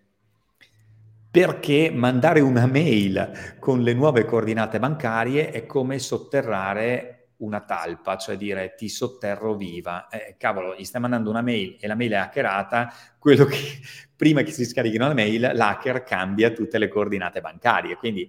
[1.38, 8.36] Perché mandare una mail con le nuove coordinate bancarie è come sotterrare una talpa, cioè
[8.36, 10.08] dire ti sotterro viva.
[10.08, 13.56] Eh, cavolo, gli stai mandando una mail e la mail è hackerata, quello che
[14.16, 17.94] prima che si scarichino la mail, l'hacker cambia tutte le coordinate bancarie.
[17.94, 18.28] Quindi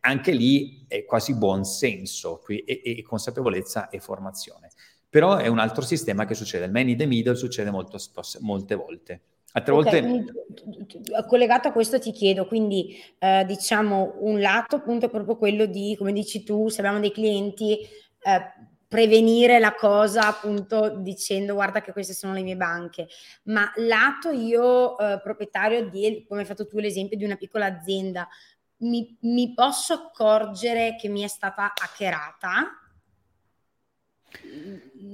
[0.00, 4.70] anche lì è quasi buon senso e, e, e consapevolezza e formazione.
[5.08, 6.64] Però è un altro sistema che succede.
[6.64, 7.96] Il man in the middle succede molto,
[8.40, 9.20] molte volte.
[9.52, 11.26] Altre okay, volte...
[11.26, 15.96] collegato a questo ti chiedo, quindi eh, diciamo un lato appunto è proprio quello di,
[15.98, 21.92] come dici tu, se abbiamo dei clienti eh, prevenire la cosa appunto dicendo guarda che
[21.92, 23.08] queste sono le mie banche,
[23.44, 28.28] ma lato io eh, proprietario di, come hai fatto tu l'esempio di una piccola azienda,
[28.78, 32.80] mi, mi posso accorgere che mi è stata hackerata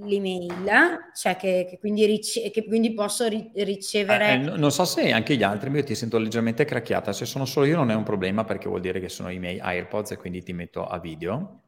[0.07, 4.27] l'email, cioè che, che, quindi, rice- che quindi, posso ri- ricevere...
[4.27, 7.25] Eh, eh, non so se anche gli altri, ma io ti sento leggermente cracchiata, se
[7.27, 10.13] sono solo io non è un problema perché vuol dire che sono i miei AirPods
[10.13, 11.63] e quindi ti metto a video.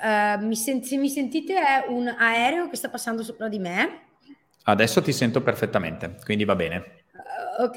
[0.00, 4.06] Uh, mi sen- se mi sentite è un aereo che sta passando sopra di me.
[4.64, 6.97] Adesso ti sento perfettamente, quindi va bene.
[7.60, 7.76] Ok,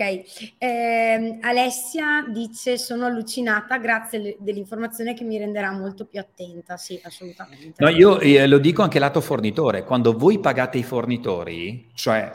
[0.60, 7.84] eh, Alessia dice sono allucinata, grazie dell'informazione che mi renderà molto più attenta, sì, assolutamente.
[7.84, 12.30] No, io eh, lo dico anche lato fornitore, quando voi pagate i fornitori, cioè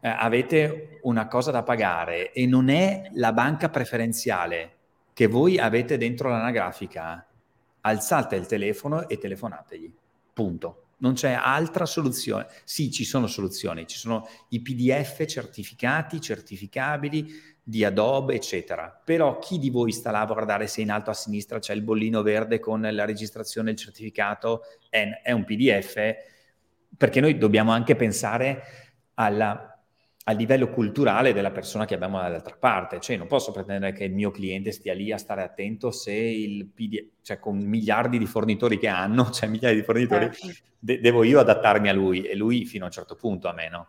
[0.00, 4.70] eh, avete una cosa da pagare e non è la banca preferenziale
[5.12, 7.26] che voi avete dentro l'anagrafica,
[7.82, 9.92] alzate il telefono e telefonategli.
[10.32, 10.85] Punto.
[10.98, 12.46] Non c'è altra soluzione.
[12.64, 19.02] Sì, ci sono soluzioni, ci sono i PDF certificati, certificabili di Adobe, eccetera.
[19.04, 21.82] Però chi di voi sta là a guardare se in alto a sinistra c'è il
[21.82, 26.14] bollino verde con la registrazione, il certificato, è, è un PDF,
[26.96, 28.62] perché noi dobbiamo anche pensare
[29.14, 29.75] alla
[30.28, 32.98] al livello culturale della persona che abbiamo dall'altra parte.
[32.98, 36.66] Cioè, non posso pretendere che il mio cliente stia lì a stare attento se il
[36.66, 40.64] PDF, cioè con miliardi di fornitori che hanno, cioè migliaia di fornitori, certo.
[40.78, 43.68] de- devo io adattarmi a lui e lui fino a un certo punto a me,
[43.68, 43.88] no?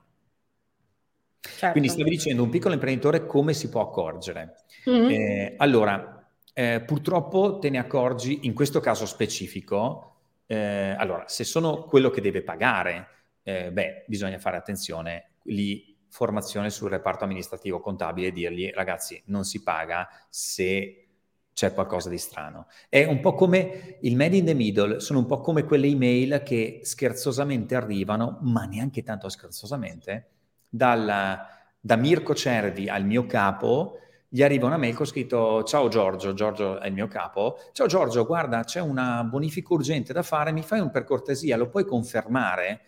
[1.39, 1.71] Certo.
[1.71, 4.57] Quindi stavi dicendo un piccolo imprenditore come si può accorgere.
[4.87, 5.09] Mm-hmm.
[5.09, 10.17] Eh, allora, eh, purtroppo te ne accorgi in questo caso specifico.
[10.45, 13.07] Eh, allora, se sono quello che deve pagare,
[13.41, 15.31] eh, beh, bisogna fare attenzione.
[15.43, 21.09] Lì formazione sul reparto amministrativo contabile e dirgli ragazzi non si paga se
[21.53, 22.65] c'è qualcosa di strano.
[22.89, 26.41] È un po' come il made in the middle, sono un po' come quelle email
[26.43, 30.29] che scherzosamente arrivano, ma neanche tanto scherzosamente,
[30.67, 31.37] dal,
[31.79, 36.79] da Mirko Cervi al mio capo, gli arriva una mail con scritto ciao Giorgio, Giorgio
[36.79, 40.79] è il mio capo, ciao Giorgio, guarda c'è una bonifica urgente da fare, mi fai
[40.79, 42.81] un per cortesia, lo puoi confermare?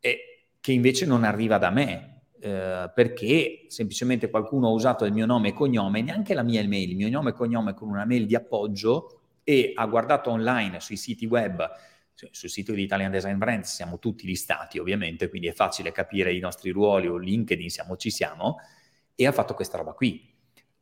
[0.00, 2.13] E che invece non arriva da me,
[2.44, 6.90] eh, perché semplicemente qualcuno ha usato il mio nome e cognome, neanche la mia email,
[6.90, 10.98] il mio nome e cognome con una mail di appoggio e ha guardato online sui
[10.98, 11.66] siti web,
[12.12, 16.38] sul sito di Italian Design Brands siamo tutti listati ovviamente, quindi è facile capire i
[16.38, 18.58] nostri ruoli o LinkedIn siamo ci siamo,
[19.14, 20.30] e ha fatto questa roba qui.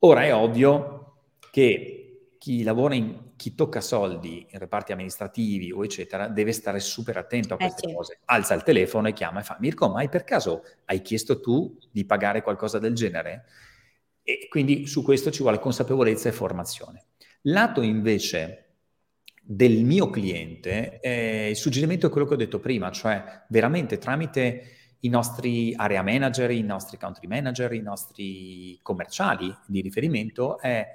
[0.01, 6.29] Ora è ovvio che chi lavora in, chi tocca soldi in reparti amministrativi o eccetera,
[6.29, 7.95] deve stare super attento a eh, queste eh sì.
[7.97, 8.19] cose.
[8.27, 11.77] Alza il telefono e chiama e fa, Mirko, ma hai per caso hai chiesto tu
[11.91, 13.47] di pagare qualcosa del genere?
[14.23, 17.07] E quindi su questo ci vuole consapevolezza e formazione.
[17.47, 18.75] Lato invece
[19.43, 24.67] del mio cliente, eh, il suggerimento è quello che ho detto prima, cioè veramente tramite
[25.01, 30.87] i nostri area manager, i nostri country manager, i nostri commerciali di riferimento, è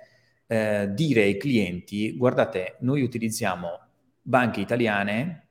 [0.48, 3.80] eh, dire ai clienti, guardate, noi utilizziamo
[4.22, 5.48] banche italiane,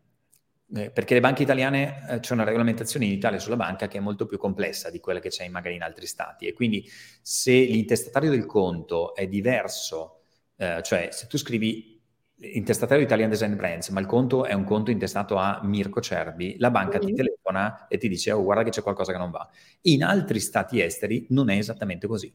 [0.74, 4.00] eh, perché le banche italiane, eh, c'è una regolamentazione in Italia sulla banca che è
[4.00, 6.84] molto più complessa di quella che c'è magari in altri stati e quindi
[7.22, 10.22] se l'intestatario del conto è diverso,
[10.56, 11.94] eh, cioè se tu scrivi
[12.38, 16.70] intestatario Italian Design Brands, ma il conto è un conto intestato a Mirko Cerbi, la
[16.70, 17.06] banca mm-hmm.
[17.06, 19.48] ti telefona e ti dice oh guarda che c'è qualcosa che non va.
[19.82, 22.32] In altri stati esteri non è esattamente così.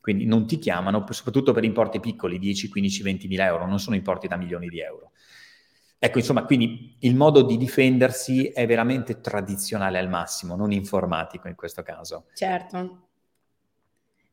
[0.00, 3.96] Quindi non ti chiamano, soprattutto per importi piccoli, 10, 15, 20 mila euro, non sono
[3.96, 5.12] importi da milioni di euro.
[5.98, 11.54] Ecco, insomma, quindi il modo di difendersi è veramente tradizionale al massimo, non informatico in
[11.54, 12.26] questo caso.
[12.32, 13.09] Certo.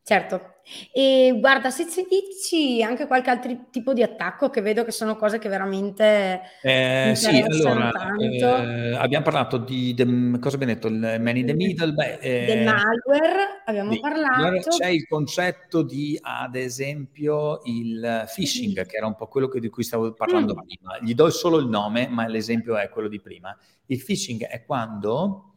[0.07, 0.59] Certo,
[0.93, 5.17] e guarda, se ci dici anche qualche altro tipo di attacco, che vedo che sono
[5.17, 10.05] cose che veramente eh, sì, allora, eh, abbiamo parlato di, de,
[10.39, 14.69] cosa abbiamo detto, il man in the middle, beh, eh, del malware, abbiamo di, parlato.
[14.77, 19.67] C'è il concetto di, ad esempio, il phishing, che era un po' quello che, di
[19.67, 20.65] cui stavo parlando mm.
[20.65, 20.97] prima.
[21.01, 23.53] Gli do solo il nome, ma l'esempio è quello di prima.
[23.87, 25.55] Il phishing è quando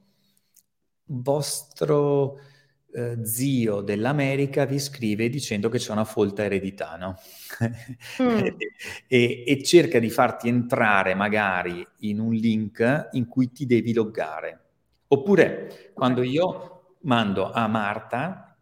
[1.04, 2.49] vostro
[2.92, 7.16] eh, zio dell'America vi scrive dicendo che c'è una folta eredità, no?
[8.22, 8.46] mm.
[9.06, 14.60] e, e, cerca di farti entrare magari in un link in cui ti devi loggare.
[15.08, 18.56] Oppure quando io mando a Marta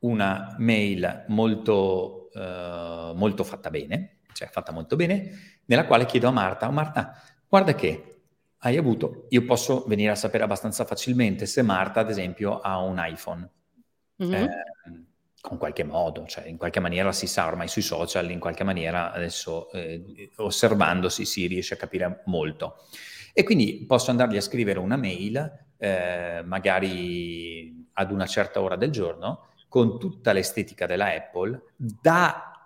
[0.00, 6.32] una mail molto, uh, molto fatta bene, cioè fatta molto bene, nella quale chiedo a
[6.32, 8.17] Marta, oh Marta, guarda che
[8.58, 13.00] hai avuto, io posso venire a sapere abbastanza facilmente se Marta, ad esempio, ha un
[13.00, 13.48] iPhone.
[14.22, 14.32] Mm-hmm.
[14.34, 14.48] Eh,
[15.40, 19.12] con qualche modo, cioè in qualche maniera si sa ormai sui social, in qualche maniera
[19.12, 22.84] adesso eh, osservandosi si riesce a capire molto.
[23.32, 28.90] E quindi posso andargli a scrivere una mail, eh, magari ad una certa ora del
[28.90, 32.57] giorno, con tutta l'estetica della Apple, da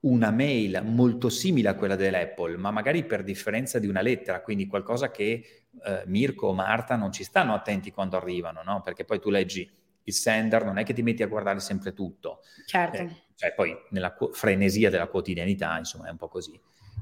[0.00, 4.66] una mail molto simile a quella dell'Apple, ma magari per differenza di una lettera, quindi
[4.66, 8.80] qualcosa che eh, Mirko o Marta non ci stanno attenti quando arrivano, no?
[8.82, 9.68] Perché poi tu leggi
[10.04, 12.40] il sender, non è che ti metti a guardare sempre tutto.
[12.66, 13.02] Certo.
[13.02, 16.58] Eh, cioè poi nella co- frenesia della quotidianità, insomma, è un po' così.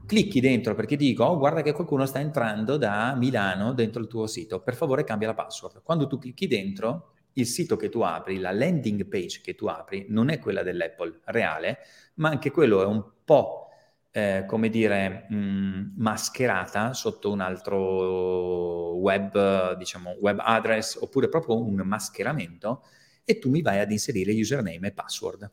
[0.06, 4.26] Clicchi dentro perché dico, oh, guarda che qualcuno sta entrando da Milano dentro il tuo
[4.26, 5.82] sito, per favore cambia la password.
[5.82, 10.06] Quando tu clicchi dentro, il sito che tu apri, la landing page che tu apri,
[10.08, 11.78] non è quella dell'Apple reale,
[12.14, 13.68] ma anche quello è un po'
[14.10, 21.60] eh, come dire, mh, mm, mascherata sotto un altro web, diciamo, web address, oppure proprio
[21.60, 22.82] un mascheramento,
[23.24, 25.50] e tu mi vai ad inserire username e password.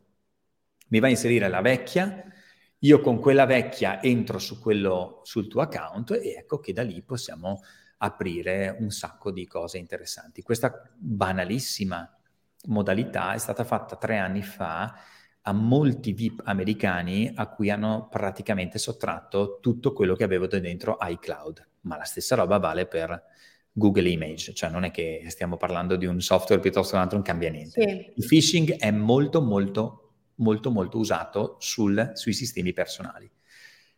[0.88, 2.24] Mi vai a inserire la vecchia,
[2.80, 7.02] io con quella vecchia entro su quello, sul tuo account e ecco che da lì
[7.02, 7.60] possiamo
[7.98, 10.42] aprire un sacco di cose interessanti.
[10.42, 12.10] Questa banalissima
[12.66, 14.94] modalità è stata fatta tre anni fa
[15.42, 21.68] a molti VIP americani a cui hanno praticamente sottratto tutto quello che avevo dentro iCloud,
[21.82, 23.22] ma la stessa roba vale per
[23.70, 27.18] Google Image, cioè non è che stiamo parlando di un software piuttosto che un altro,
[27.18, 27.80] non cambia niente.
[27.80, 28.12] Sì.
[28.16, 30.00] Il phishing è molto molto
[30.36, 33.30] molto molto usato sul, sui sistemi personali.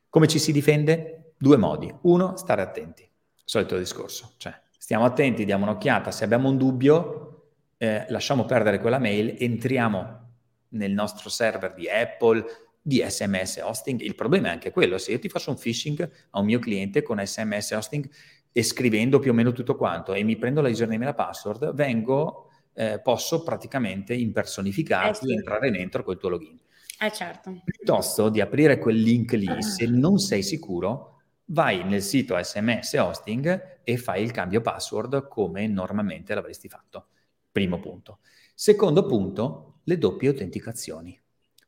[0.09, 1.35] Come ci si difende?
[1.39, 1.93] Due modi.
[2.03, 3.08] Uno, stare attenti.
[3.49, 8.99] Solito discorso, cioè stiamo attenti, diamo un'occhiata, se abbiamo un dubbio eh, lasciamo perdere quella
[8.99, 10.27] mail, entriamo
[10.73, 12.45] nel nostro server di Apple,
[12.83, 14.03] di SMS hosting.
[14.03, 17.01] Il problema è anche quello, se io ti faccio un phishing a un mio cliente
[17.01, 18.07] con SMS hosting
[18.53, 21.73] e scrivendo più o meno tutto quanto e mi prendo la username e la password,
[21.73, 25.33] vengo, eh, posso praticamente impersonificarti eh sì.
[25.33, 26.59] e entrare dentro col tuo login.
[27.01, 27.63] Eh certo.
[27.65, 31.18] Piuttosto di aprire quel link lì, se non sei sicuro,
[31.51, 37.07] vai nel sito SMS hosting e fai il cambio password come normalmente l'avresti fatto.
[37.51, 38.21] Primo punto.
[38.55, 41.19] Secondo punto, le doppie autenticazioni.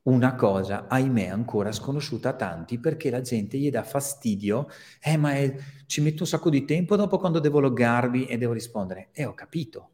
[0.03, 4.69] Una cosa, ahimè, ancora sconosciuta a tanti perché la gente gli dà fastidio,
[5.01, 5.55] eh ma è,
[5.87, 9.09] ci metto un sacco di tempo dopo quando devo loggarmi e devo rispondere.
[9.13, 9.91] E eh, ho capito.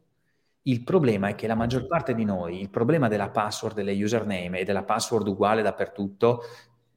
[0.63, 4.59] Il problema è che la maggior parte di noi, il problema della password, delle username
[4.59, 6.41] e della password uguale dappertutto,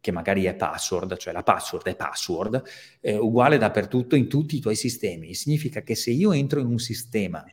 [0.01, 2.62] che magari è password, cioè la password è password,
[3.01, 5.34] è uguale dappertutto in tutti i tuoi sistemi.
[5.34, 7.44] Significa che se io entro in un sistema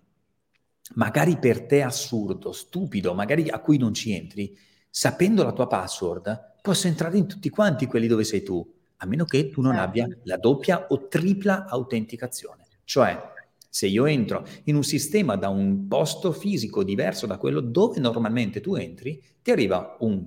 [0.95, 4.57] magari per te assurdo, stupido, magari a cui non ci entri,
[4.89, 8.65] sapendo la tua password, posso entrare in tutti quanti quelli dove sei tu,
[8.97, 9.87] a meno che tu non certo.
[9.87, 12.65] abbia la doppia o tripla autenticazione.
[12.83, 13.35] Cioè,
[13.69, 18.61] se io entro in un sistema da un posto fisico diverso da quello dove normalmente
[18.61, 20.25] tu entri, ti arriva un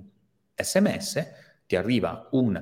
[0.55, 1.27] sms,
[1.71, 2.61] ti arriva un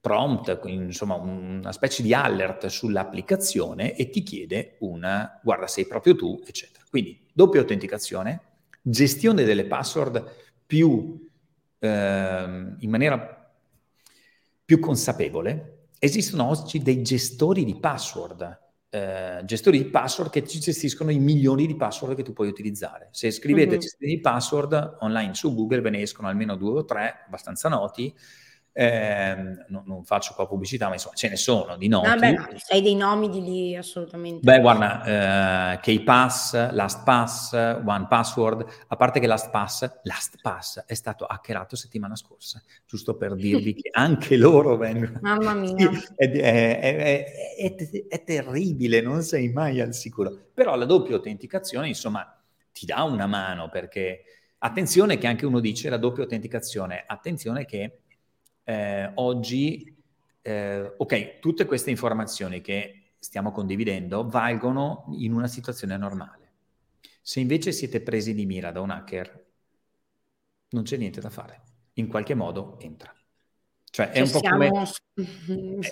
[0.00, 6.42] prompt, insomma una specie di alert sull'applicazione e ti chiede una, guarda sei proprio tu,
[6.46, 6.82] eccetera.
[6.88, 8.40] Quindi doppia autenticazione,
[8.80, 10.24] gestione delle password
[10.64, 11.28] più,
[11.78, 13.52] eh, in maniera
[14.64, 15.88] più consapevole.
[15.98, 18.58] Esistono oggi dei gestori di password,
[18.90, 23.08] eh, gestori di password che ci gestiscono i milioni di password che tu puoi utilizzare.
[23.10, 23.78] Se scrivete mm-hmm.
[23.80, 28.14] gestori di password online su Google ve ne escono almeno due o tre, abbastanza noti,
[28.80, 29.34] eh,
[29.66, 32.06] non, non, faccio qua pubblicità, ma insomma ce ne sono di noti.
[32.06, 34.38] Vabbè, no, sai dei nomi di lì assolutamente.
[34.44, 37.54] Beh, guarda, eh, KPass, LastPass,
[37.84, 43.90] OnePassword, a parte che LastPass, LastPass è stato hackerato settimana scorsa, giusto per dirvi che
[43.98, 45.18] anche loro vengono...
[45.22, 45.90] Mamma mia.
[46.14, 50.50] È, è, è, è, terribile, non sei mai al sicuro.
[50.54, 52.24] Però la doppia autenticazione, insomma,
[52.70, 54.22] ti dà una mano perché...
[54.60, 58.00] Attenzione che anche uno dice la doppia autenticazione, attenzione che
[58.68, 59.96] eh, oggi,
[60.42, 66.52] eh, ok, tutte queste informazioni che stiamo condividendo valgono in una situazione normale.
[67.22, 69.46] Se invece siete presi di mira da un hacker,
[70.70, 71.62] non c'è niente da fare.
[71.94, 73.10] In qualche modo entra.
[73.90, 74.70] Cioè è un po' come,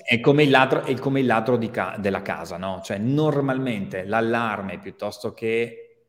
[0.04, 2.82] è come il ladro, è come il ladro ca- della casa, no?
[2.84, 6.08] Cioè normalmente l'allarme piuttosto che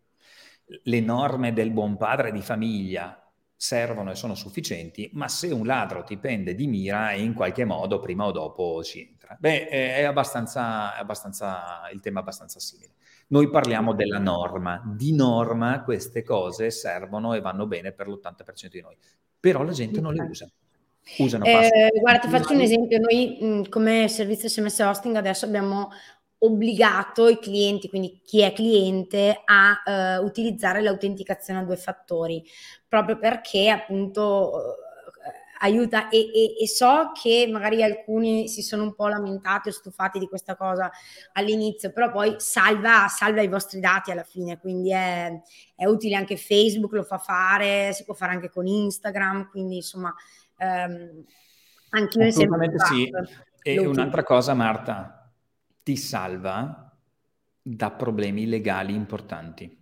[0.65, 3.21] le norme del buon padre di famiglia
[3.57, 7.99] servono e sono sufficienti, ma se un ladro ti pende di mira in qualche modo
[7.99, 9.35] prima o dopo ci entra.
[9.39, 12.93] Beh, è abbastanza, è abbastanza, il tema è abbastanza simile.
[13.29, 14.81] Noi parliamo della norma.
[14.95, 18.95] Di norma queste cose servono e vanno bene per l'80% di noi,
[19.39, 20.49] però la gente non le usa.
[21.17, 22.99] Usano eh, guarda, ti faccio un esempio.
[22.99, 25.89] Noi come servizio SMS hosting adesso abbiamo
[26.39, 32.43] obbligato i clienti, quindi chi è cliente, a uh, utilizzare l'autenticazione a due fattori,
[32.87, 34.85] proprio perché appunto uh,
[35.59, 40.19] aiuta e, e, e, so che magari alcuni si sono un po' lamentati o stufati
[40.19, 40.91] di questa cosa
[41.33, 45.31] all'inizio, però poi salva, salva i vostri dati alla fine, quindi è,
[45.75, 50.13] è, utile anche Facebook, lo fa fare, si può fare anche con Instagram, quindi insomma...
[50.59, 51.23] Um,
[51.89, 53.11] anche noi Assolutamente sì.
[53.61, 55.16] E un'altra cosa, Marta,
[55.87, 56.93] ti salva
[57.61, 59.73] da problemi legali importanti.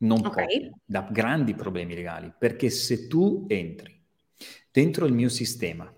[0.00, 0.44] Non okay.
[0.44, 2.30] pochi, da grandi problemi legali.
[2.38, 3.98] Perché se tu entri
[4.70, 5.90] dentro il mio sistema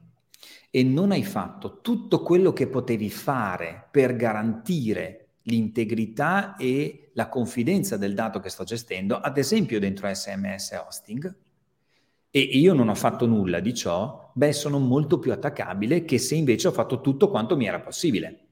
[0.71, 7.97] e non hai fatto tutto quello che potevi fare per garantire l'integrità e la confidenza
[7.97, 11.37] del dato che sto gestendo, ad esempio dentro SMS hosting,
[12.31, 16.37] e io non ho fatto nulla di ciò, beh, sono molto più attaccabile che se
[16.37, 18.43] invece ho fatto tutto quanto mi era possibile.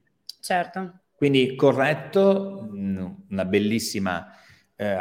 [0.47, 0.99] Certo.
[1.13, 4.33] Quindi corretto, una bellissima
[4.77, 4.97] eh,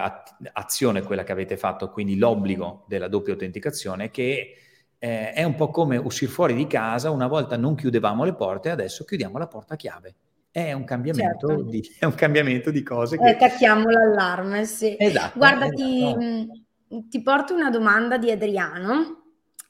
[0.53, 4.57] azione quella che avete fatto, quindi l'obbligo della doppia autenticazione che
[4.99, 8.70] eh, è un po' come uscire fuori di casa, una volta non chiudevamo le porte,
[8.70, 10.16] adesso chiudiamo la porta a chiave.
[10.51, 11.62] È un cambiamento, certo.
[11.62, 13.16] di, è un cambiamento di cose.
[13.16, 13.28] Che...
[13.28, 14.97] Eh, cacchiamo l'allarme, sì.
[14.99, 15.38] Esatto.
[15.38, 16.18] Guarda, esatto.
[16.88, 19.20] Ti, ti, porto una domanda di Adriano.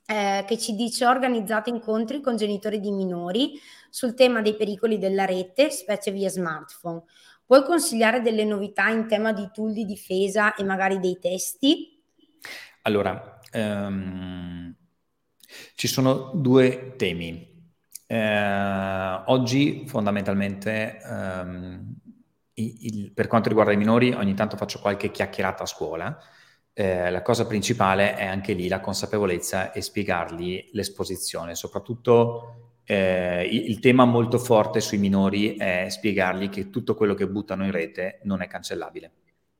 [0.08, 3.58] Eh, che ci dice organizzate incontri con genitori di minori
[3.96, 7.04] sul tema dei pericoli della rete, specie via smartphone.
[7.46, 11.98] Puoi consigliare delle novità in tema di tool di difesa e magari dei testi?
[12.82, 14.76] Allora, um,
[15.74, 17.72] ci sono due temi.
[18.06, 21.94] Eh, oggi fondamentalmente um,
[22.52, 26.18] il, il, per quanto riguarda i minori ogni tanto faccio qualche chiacchierata a scuola.
[26.74, 33.80] Eh, la cosa principale è anche lì la consapevolezza e spiegargli l'esposizione, soprattutto eh, il,
[33.80, 38.42] tema molto forte sui minori è spiegargli che tutto quello che buttano in rete non
[38.42, 39.10] è cancellabile,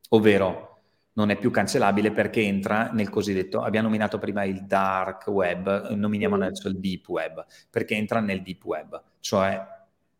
[0.09, 0.79] ovvero
[1.13, 6.37] non è più cancellabile perché entra nel cosiddetto, abbiamo nominato prima il dark web, nominiamo
[6.37, 6.41] mm.
[6.41, 9.75] adesso il deep web, perché entra nel deep web, cioè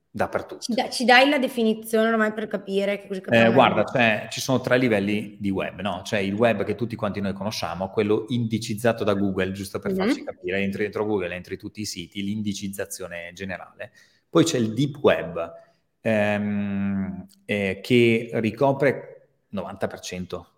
[0.09, 0.61] dappertutto.
[0.61, 4.41] Ci, da, ci dai la definizione ormai per capire che così eh, Guarda, cioè, ci
[4.41, 6.01] sono tre livelli di web, no?
[6.03, 10.05] C'è il web che tutti quanti noi conosciamo, quello indicizzato da Google, giusto per mm-hmm.
[10.07, 13.91] farci capire, entri dentro Google, entri tutti i siti, l'indicizzazione generale.
[14.29, 15.53] Poi c'è il deep web,
[16.01, 20.56] ehm, eh, che ricopre 90%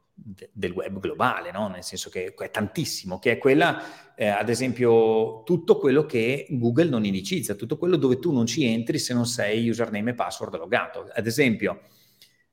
[0.52, 1.68] del web globale, no?
[1.68, 6.90] nel senso che è tantissimo, che è quella, eh, ad esempio, tutto quello che Google
[6.90, 10.58] non indicizza, tutto quello dove tu non ci entri se non sei username e password
[10.58, 11.08] logato.
[11.14, 11.82] Ad esempio,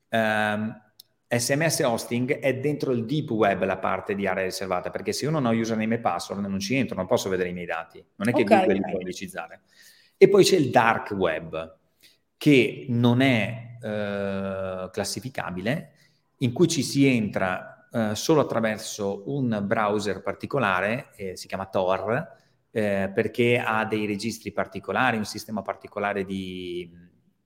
[0.09, 0.85] ehm,
[1.29, 5.31] SMS hosting è dentro il deep web la parte di area riservata, perché se io
[5.31, 8.29] non ho username e password non ci entro, non posso vedere i miei dati, non
[8.29, 8.85] è che okay, Google okay.
[8.85, 9.61] li può indicizzare.
[10.17, 11.75] E poi c'è il dark web,
[12.37, 15.91] che non è eh, classificabile,
[16.37, 22.35] in cui ci si entra eh, solo attraverso un browser particolare, eh, si chiama Tor,
[22.71, 26.89] eh, perché ha dei registri particolari, un sistema particolare di,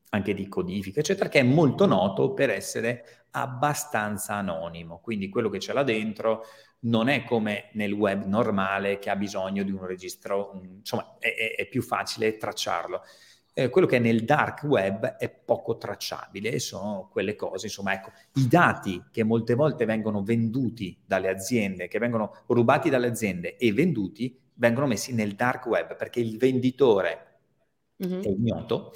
[0.09, 4.99] anche di codifica, eccetera, che è molto noto per essere abbastanza anonimo.
[4.99, 6.43] Quindi quello che c'è là dentro
[6.83, 11.55] non è come nel web normale che ha bisogno di un registro, un, insomma, è,
[11.55, 13.03] è, più facile tracciarlo
[13.53, 17.93] eh, quello che è nel dark web è poco tracciabile e sono quelle cose, insomma,
[17.93, 23.57] ecco, i dati che molte volte vengono venduti dalle aziende, che vengono rubati dalle aziende
[23.57, 27.39] e venduti, vengono messi nel dark web perché il venditore
[28.05, 28.21] mm-hmm.
[28.21, 28.93] è ignoto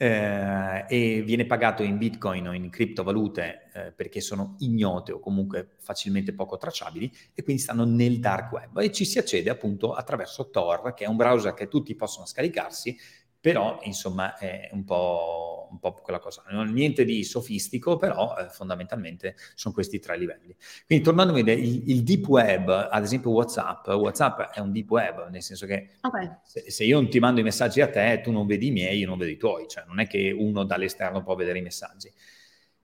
[0.00, 5.74] eh, e viene pagato in bitcoin o in criptovalute eh, perché sono ignote o comunque
[5.80, 10.50] facilmente poco tracciabili e quindi stanno nel dark web e ci si accede appunto attraverso
[10.50, 12.96] Tor che è un browser che tutti possono scaricarsi
[13.40, 16.42] però insomma è un po', un po', quella cosa.
[16.50, 20.56] Non niente di sofistico, però eh, fondamentalmente sono questi tre livelli.
[20.86, 24.90] Quindi tornando a vedere il, il, deep web, ad esempio WhatsApp, WhatsApp è un deep
[24.90, 26.30] web, nel senso che okay.
[26.42, 28.98] se, se, io non ti mando i messaggi a te, tu non vedi i miei,
[28.98, 32.12] io non vedo i tuoi, cioè non è che uno dall'esterno può vedere i messaggi.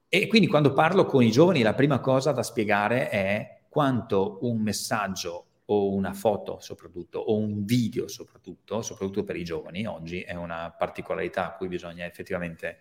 [0.07, 4.61] E quindi quando parlo con i giovani, la prima cosa da spiegare è quanto un
[4.61, 10.35] messaggio o una foto soprattutto, o un video soprattutto, soprattutto per i giovani, oggi è
[10.35, 12.77] una particolarità a cui bisogna effettivamente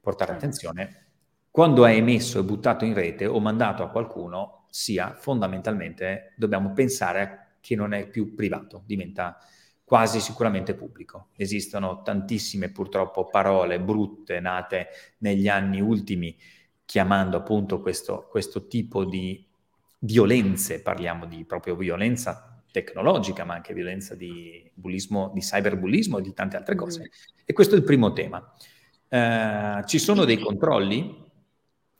[0.00, 0.46] portare certo.
[0.46, 1.06] attenzione,
[1.50, 7.56] quando è emesso e buttato in rete o mandato a qualcuno, sia fondamentalmente, dobbiamo pensare
[7.60, 9.38] che non è più privato, diventa
[9.84, 11.28] quasi sicuramente pubblico.
[11.36, 16.34] Esistono tantissime purtroppo parole brutte nate negli anni ultimi
[16.86, 19.46] chiamando appunto questo, questo tipo di
[20.04, 26.32] violenze, parliamo di proprio violenza tecnologica, ma anche violenza di bullismo, di cyberbullismo e di
[26.32, 27.00] tante altre cose.
[27.00, 27.42] Mm.
[27.44, 28.52] E questo è il primo tema.
[29.08, 31.20] Eh, ci sono dei controlli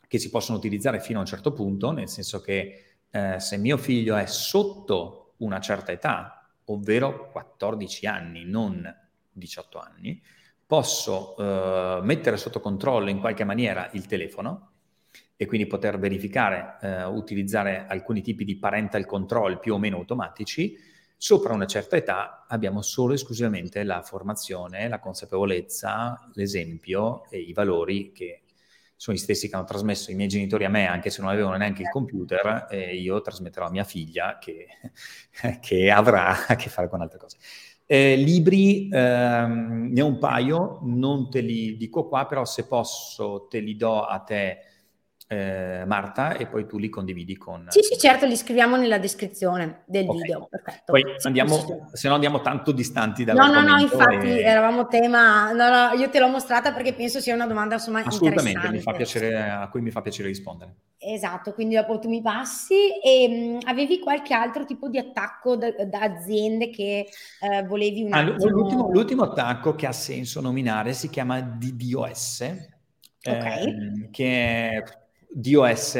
[0.08, 3.76] che si possono utilizzare fino a un certo punto, nel senso che eh, se mio
[3.76, 8.82] figlio è sotto una certa età, ovvero 14 anni, non
[9.30, 10.22] 18 anni,
[10.66, 14.71] posso eh, mettere sotto controllo in qualche maniera il telefono
[15.42, 20.78] e quindi poter verificare, eh, utilizzare alcuni tipi di parental control più o meno automatici,
[21.16, 27.52] sopra una certa età abbiamo solo e esclusivamente la formazione, la consapevolezza, l'esempio e i
[27.52, 28.42] valori che
[28.94, 31.56] sono gli stessi che hanno trasmesso i miei genitori a me, anche se non avevano
[31.56, 34.68] neanche il computer, e io trasmetterò a mia figlia che,
[35.60, 37.36] che avrà a che fare con altre cose.
[37.84, 43.48] Eh, libri, ehm, ne ho un paio, non te li dico qua, però se posso
[43.50, 44.70] te li do a te
[45.28, 47.66] eh, Marta, e poi tu li condividi con...
[47.68, 50.20] Sì, sì, certo, li scriviamo nella descrizione del okay.
[50.20, 50.48] video.
[50.50, 50.92] Perfetto.
[50.92, 53.32] Poi andiamo, se no andiamo tanto distanti da...
[53.32, 54.42] No, no, no, infatti e...
[54.42, 55.52] eravamo tema...
[55.52, 58.92] No, no, io te l'ho mostrata perché penso sia una domanda insomma Assolutamente, mi fa
[58.92, 60.74] piacere, a cui mi fa piacere rispondere.
[60.98, 65.70] Esatto, quindi dopo tu mi passi e mh, avevi qualche altro tipo di attacco da,
[65.84, 67.08] da aziende che
[67.40, 68.48] eh, volevi un ah, attimo...
[68.48, 72.70] l'ultimo, l'ultimo attacco che ha senso nominare si chiama DDoS.
[73.24, 73.64] Okay.
[73.64, 74.82] Eh, che è
[75.34, 75.98] DOS,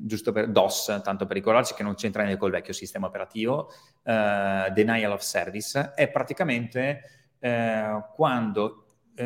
[0.00, 3.70] giusto per DOS, tanto per ricordarci che non c'entra neanche col vecchio sistema operativo,
[4.02, 7.00] uh, Denial of Service, è praticamente
[7.38, 8.84] uh, quando,
[9.16, 9.24] uh,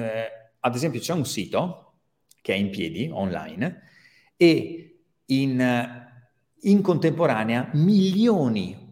[0.60, 1.94] ad esempio, c'è un sito
[2.40, 3.82] che è in piedi online
[4.36, 6.06] e in,
[6.60, 8.86] in contemporanea milioni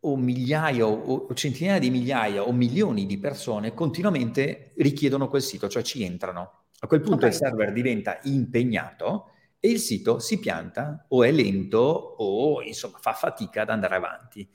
[0.00, 5.82] o migliaia o centinaia di migliaia o milioni di persone continuamente richiedono quel sito, cioè
[5.82, 6.64] ci entrano.
[6.80, 7.30] A quel punto okay.
[7.30, 13.12] il server diventa impegnato e il sito si pianta o è lento o insomma fa
[13.12, 14.48] fatica ad andare avanti.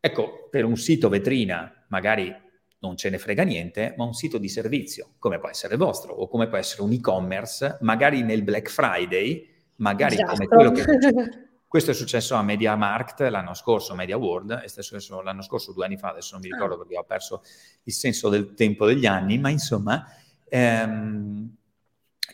[0.00, 2.46] Ecco, per un sito vetrina magari
[2.80, 6.12] non ce ne frega niente, ma un sito di servizio, come può essere il vostro,
[6.14, 10.32] o come può essere un e-commerce, magari nel Black Friday, magari esatto.
[10.32, 10.84] come quello che...
[11.68, 15.98] Questo è successo a MediaMarkt l'anno scorso, Media World, è successo l'anno scorso, due anni
[15.98, 16.78] fa, adesso non mi ricordo ah.
[16.78, 17.42] perché ho perso
[17.82, 20.02] il senso del tempo degli anni, ma insomma,
[20.48, 21.57] ehm,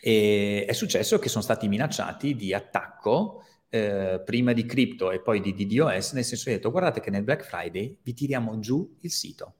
[0.07, 5.41] e è successo che sono stati minacciati di attacco eh, prima di cripto e poi
[5.41, 8.97] di DDoS, nel senso che ho detto guardate che nel Black Friday vi tiriamo giù
[9.01, 9.55] il sito.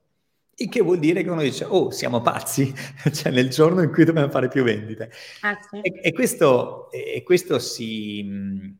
[0.57, 2.71] Il che vuol dire che uno dice, oh, siamo pazzi,
[3.11, 5.09] cioè nel giorno in cui dobbiamo fare più vendite.
[5.41, 5.81] Ah, sì.
[5.81, 8.77] e, e, questo, e questo si, mh,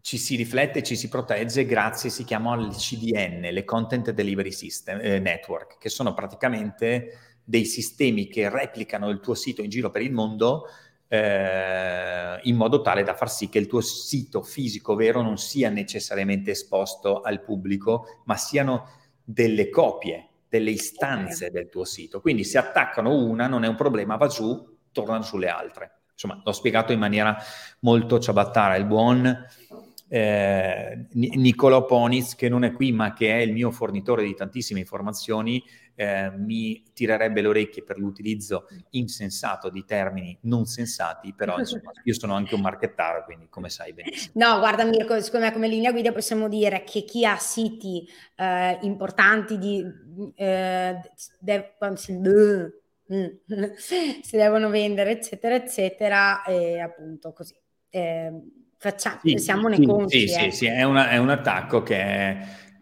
[0.00, 5.00] ci si riflette, ci si protegge grazie, si chiamano le CDN, le Content Delivery System,
[5.02, 10.02] eh, Network, che sono praticamente dei sistemi che replicano il tuo sito in giro per
[10.02, 10.66] il mondo
[11.08, 15.70] eh, in modo tale da far sì che il tuo sito fisico vero non sia
[15.70, 18.90] necessariamente esposto al pubblico, ma siano
[19.24, 21.58] delle copie, delle istanze okay.
[21.58, 22.20] del tuo sito.
[22.20, 25.92] Quindi se attaccano una non è un problema, va giù, tornano sulle altre.
[26.12, 27.34] Insomma, l'ho spiegato in maniera
[27.80, 28.76] molto ciabattara.
[28.76, 29.46] Il buon
[30.08, 34.80] eh, Niccolò Ponis, che non è qui, ma che è il mio fornitore di tantissime
[34.80, 35.62] informazioni,
[35.98, 42.14] eh, mi tirerebbe le orecchie per l'utilizzo insensato di termini non sensati, però insomma, io
[42.14, 44.32] sono anche un marchettaro, quindi come sai benissimo.
[44.34, 48.78] No, guarda Mirko, secondo me come linea guida possiamo dire che chi ha siti eh,
[48.82, 49.84] importanti di...
[50.36, 51.00] Eh,
[51.40, 52.20] de- si,
[54.22, 57.56] si devono vendere, eccetera, eccetera, e appunto così.
[57.90, 58.32] Eh,
[58.76, 60.28] facciamo, sì, siamo sì, consci.
[60.28, 60.50] Sì, eh.
[60.50, 62.38] sì, sì, è, una, è un attacco che è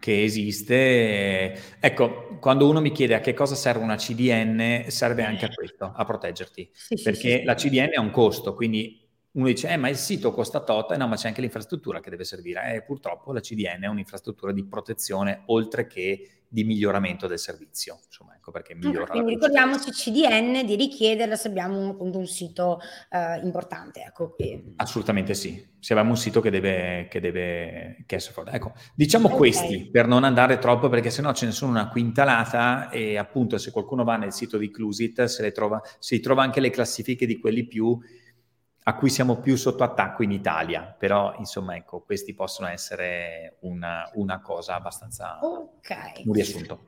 [0.07, 1.77] che esiste.
[1.81, 5.91] Ecco, quando uno mi chiede a che cosa serve una CDN, serve anche a questo,
[5.93, 9.89] a proteggerti, sì, perché sì, la CDN ha un costo, quindi uno dice, eh, ma
[9.89, 12.73] il sito costa tot, eh, no, ma c'è anche l'infrastruttura che deve servire.
[12.73, 17.99] Eh, purtroppo la CDN è un'infrastruttura di protezione, oltre che di miglioramento del servizio.
[18.05, 19.07] Insomma, ecco perché migliora.
[19.07, 22.79] quindi ricordiamoci CDN di richiederla se abbiamo un, appunto un sito
[23.09, 24.01] uh, importante.
[24.01, 24.35] Ecco.
[24.77, 25.75] Assolutamente sì.
[25.79, 28.19] Se abbiamo un sito che deve, che deve che.
[28.51, 29.37] Ecco, diciamo okay.
[29.37, 33.71] questi per non andare troppo, perché sennò ce ne sono una quintalata e appunto se
[33.71, 37.39] qualcuno va nel sito di Clusit se le trova, si trova anche le classifiche di
[37.39, 37.99] quelli più
[38.87, 44.09] a cui siamo più sotto attacco in Italia, però insomma ecco, questi possono essere una,
[44.13, 45.39] una cosa abbastanza...
[45.41, 46.21] Ok.
[46.23, 46.87] Un riassunto.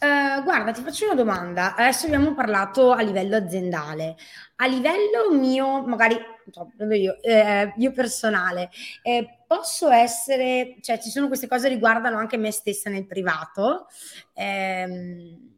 [0.00, 1.76] Uh, guarda, ti faccio una domanda.
[1.76, 4.16] Adesso abbiamo parlato a livello aziendale.
[4.56, 6.16] A livello mio, magari
[6.50, 8.68] so, io, eh, io personale,
[9.02, 13.86] eh, posso essere, cioè ci sono queste cose che riguardano anche me stessa nel privato,
[14.34, 15.54] ehm,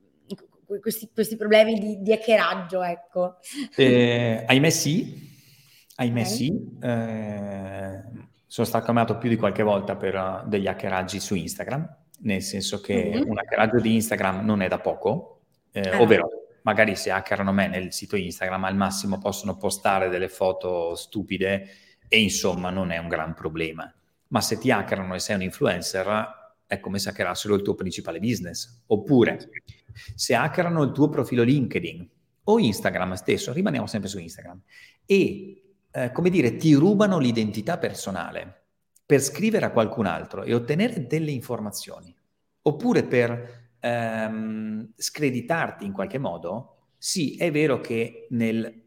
[0.83, 3.37] questi, questi, problemi di, di hackeraggio, ecco.
[3.75, 5.28] Eh, ahimè sì,
[6.01, 6.33] Ahimè okay.
[6.33, 8.03] sì, eh,
[8.47, 12.81] sono stato chiamato più di qualche volta per uh, degli hackeraggi su Instagram, nel senso
[12.81, 13.29] che mm-hmm.
[13.29, 15.41] un hackeraggio di Instagram non è da poco,
[15.73, 16.01] eh, ah.
[16.01, 16.29] ovvero
[16.63, 21.69] magari se hackerano me nel sito Instagram al massimo possono postare delle foto stupide
[22.07, 23.93] e insomma non è un gran problema.
[24.29, 28.21] Ma se ti hackerano e sei un influencer è come se hackerassero il tuo principale
[28.21, 28.83] business.
[28.87, 29.51] Oppure
[30.15, 32.09] se hackerano il tuo profilo LinkedIn
[32.45, 34.63] o Instagram stesso, rimaniamo sempre su Instagram,
[35.05, 38.67] e eh, come dire, ti rubano l'identità personale
[39.05, 42.15] per scrivere a qualcun altro e ottenere delle informazioni,
[42.63, 48.83] oppure per ehm, screditarti in qualche modo, sì, è vero che nel,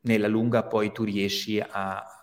[0.00, 1.68] nella lunga poi tu riesci a,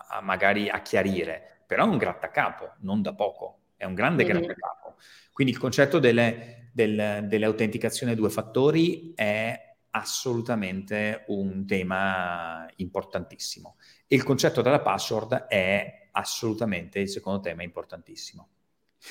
[0.08, 4.36] a, magari a chiarire, però è un grattacapo, non da poco, è un grande mm-hmm.
[4.36, 4.96] grattacapo.
[5.32, 13.76] Quindi il concetto delle, del, delle autenticazioni a due fattori è assolutamente un tema importantissimo.
[14.12, 18.48] Il concetto della password è assolutamente il secondo tema importantissimo.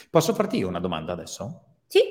[0.09, 1.77] Posso farti io una domanda adesso?
[1.87, 2.01] Sì.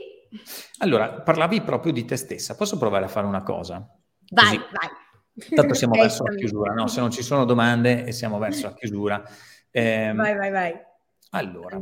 [0.79, 2.57] Allora, parlavi proprio di te stessa.
[2.57, 3.87] Posso provare a fare una cosa?
[4.31, 4.71] Vai, Così.
[4.73, 5.55] vai.
[5.55, 6.87] Tanto siamo verso la chiusura, no?
[6.87, 9.23] Se non ci sono domande e siamo verso la chiusura.
[9.71, 10.81] Eh, vai, vai, vai.
[11.33, 11.79] Allora.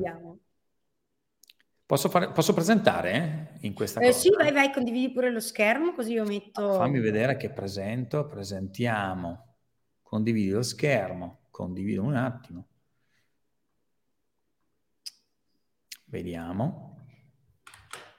[1.87, 4.19] Posso, fare, posso presentare eh, in questa eh, cosa?
[4.19, 6.73] Sì, vai, vai, condividi pure lo schermo così io metto...
[6.73, 9.46] Fammi vedere che presento, presentiamo.
[10.09, 12.67] Condividi lo schermo, condivido un attimo.
[16.05, 16.95] Vediamo.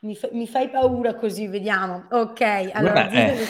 [0.02, 2.08] Mi, fa, mi, fai paura così, vediamo.
[2.12, 2.42] Ok,
[2.74, 3.08] allora...
[3.08, 3.48] Guarda, eh,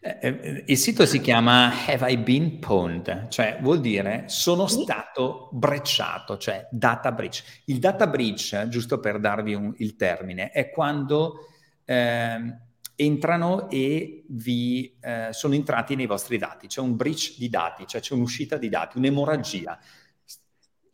[0.00, 3.26] eh, eh, il sito si chiama Have I Been Pwned?
[3.28, 7.42] Cioè vuol dire sono stato brecciato, cioè data breach.
[7.64, 11.46] Il data breach, giusto per darvi un, il termine, è quando
[11.84, 12.58] eh,
[13.00, 16.66] entrano e vi eh, sono entrati nei vostri dati.
[16.66, 19.78] C'è un breach di dati, cioè c'è un'uscita di dati, un'emorragia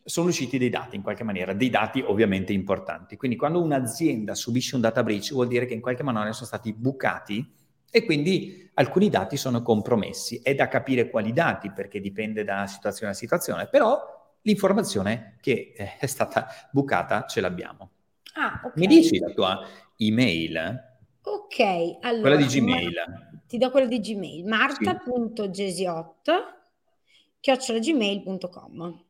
[0.07, 3.17] sono usciti dei dati in qualche maniera, dei dati ovviamente importanti.
[3.17, 6.71] Quindi quando un'azienda subisce un data breach vuol dire che in qualche maniera sono stati
[6.71, 7.45] bucati
[7.91, 10.39] e quindi alcuni dati sono compromessi.
[10.41, 13.99] È da capire quali dati perché dipende da situazione a situazione, però
[14.43, 17.89] l'informazione che è stata bucata ce l'abbiamo.
[18.35, 18.71] Ah, okay.
[18.75, 20.95] Mi dici la tua email?
[21.27, 21.59] Ok,
[22.01, 22.21] allora...
[22.21, 22.93] Quella di Gmail.
[23.47, 26.31] Ti do quella di Gmail, marta.gesiot
[27.39, 29.03] chiocciolagmail.com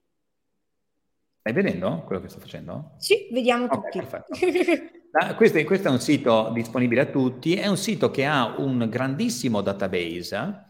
[1.40, 2.92] Stai vedendo quello che sto facendo?
[2.98, 4.86] Sì, vediamo okay, tutti.
[5.12, 8.88] Ah, questo, questo, è un sito disponibile a tutti, è un sito che ha un
[8.90, 10.66] grandissimo database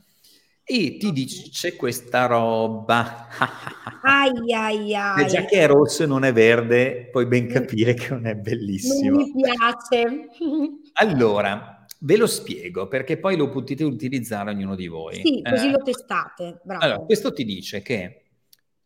[0.64, 3.28] e ti dice questa roba.
[4.04, 5.28] ai ai ai.
[5.28, 9.18] già che è rosso e non è verde, puoi ben capire che non è bellissimo.
[9.18, 10.28] Non mi piace.
[11.00, 15.16] Allora, ve lo spiego perché poi lo potete utilizzare ognuno di voi.
[15.16, 16.60] Sì, così eh, lo testate.
[16.64, 16.84] Bravo.
[16.84, 18.22] Allora, questo ti dice che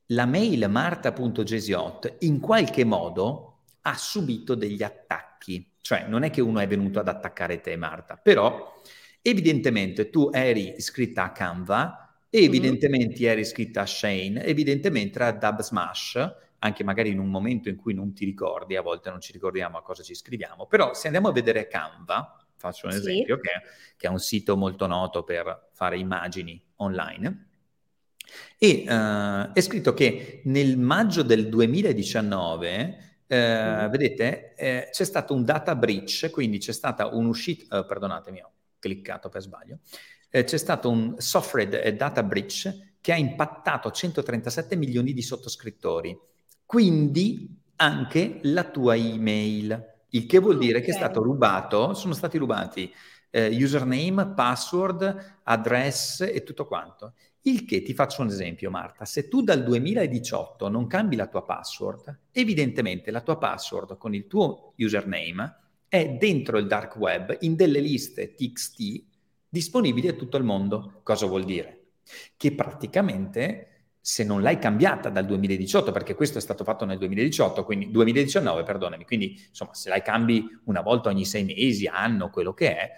[0.08, 6.60] la mail marta.gesiot in qualche modo ha subito degli attacchi, cioè non è che uno
[6.60, 8.82] è venuto ad attaccare te Marta, però
[9.22, 13.32] evidentemente tu eri iscritta a Canva, evidentemente mm-hmm.
[13.32, 17.94] eri iscritta a Shane, evidentemente a Dub Smash, anche magari in un momento in cui
[17.94, 21.28] non ti ricordi, a volte non ci ricordiamo a cosa ci scriviamo, però se andiamo
[21.28, 23.00] a vedere Canva, faccio un sì.
[23.00, 23.50] esempio, che,
[23.98, 27.48] che, è un sito molto noto per fare immagini online,
[28.58, 32.98] e uh, è scritto che nel maggio del 2019,
[33.28, 33.88] uh, mm.
[33.90, 39.30] vedete, eh, c'è stato un data breach, quindi c'è stata un'uscita, uh, perdonatemi, ho cliccato
[39.30, 39.80] per sbaglio,
[40.30, 46.16] eh, c'è stato un software data breach che ha impattato 137 milioni di sottoscrittori,
[46.72, 50.84] quindi anche la tua email, il che vuol dire okay.
[50.86, 52.90] che è stato rubato, sono stati rubati
[53.30, 57.16] eh, username, password, address e tutto quanto.
[57.42, 59.04] Il che ti faccio un esempio, Marta.
[59.04, 64.26] Se tu dal 2018 non cambi la tua password, evidentemente la tua password con il
[64.28, 65.58] tuo username
[65.90, 69.04] è dentro il dark web in delle liste TXT
[69.50, 71.02] disponibili a tutto il mondo.
[71.04, 71.96] Cosa vuol dire?
[72.38, 73.71] Che praticamente
[74.02, 78.64] se non l'hai cambiata dal 2018, perché questo è stato fatto nel 2018, quindi 2019,
[78.64, 82.92] perdonami, quindi insomma se la cambi una volta ogni sei mesi, anno, quello che è,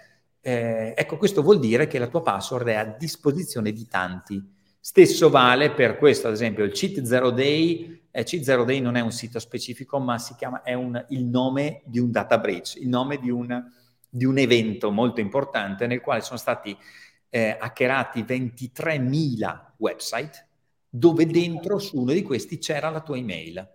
[0.45, 4.41] eh, ecco, questo vuol dire che la tua password è a disposizione di tanti.
[4.79, 8.07] Stesso vale per questo, ad esempio, il Cheat Zero Day.
[8.11, 11.23] Eh, Cheat Zero Day non è un sito specifico, ma si chiama, è un, il
[11.23, 13.63] nome di un data breach, il nome di un,
[14.09, 16.77] di un evento molto importante nel quale sono stati
[17.29, 20.47] eh, hackerati 23.000 website
[20.95, 23.67] dove dentro su uno di questi c'era la tua email.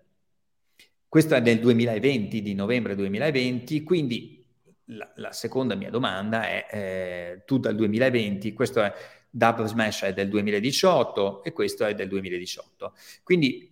[1.09, 4.47] Questo è del 2020, di novembre 2020, quindi
[4.85, 8.93] la, la, seconda mia domanda è, eh, tu dal 2020, questo è
[9.29, 12.95] Dub Smash è del 2018 e questo è del 2018.
[13.25, 13.69] Quindi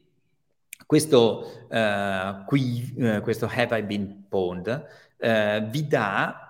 [0.84, 4.86] questo, uh, qui, uh, questo Have I Been Pwned
[5.18, 6.40] uh, vi dà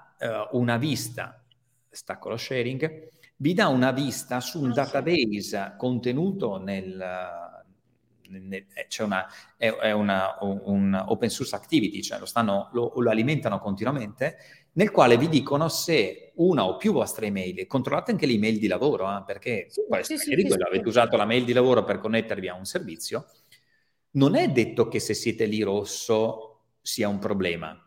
[0.53, 1.45] una vista,
[1.91, 7.35] stacco lo sharing, vi dà una vista su un database contenuto nel
[8.89, 9.27] c'è una,
[9.57, 14.37] è, è una, un open source activity, cioè lo, stanno, lo, lo, alimentano continuamente,
[14.73, 18.67] nel quale vi dicono se una o più vostre email, controllate anche le email di
[18.67, 21.99] lavoro, eh, perché sì, poi sì, sì, quello, avete usato la mail di lavoro per
[21.99, 23.27] connettervi a un servizio,
[24.13, 27.81] non è detto che se siete lì rosso sia un problema.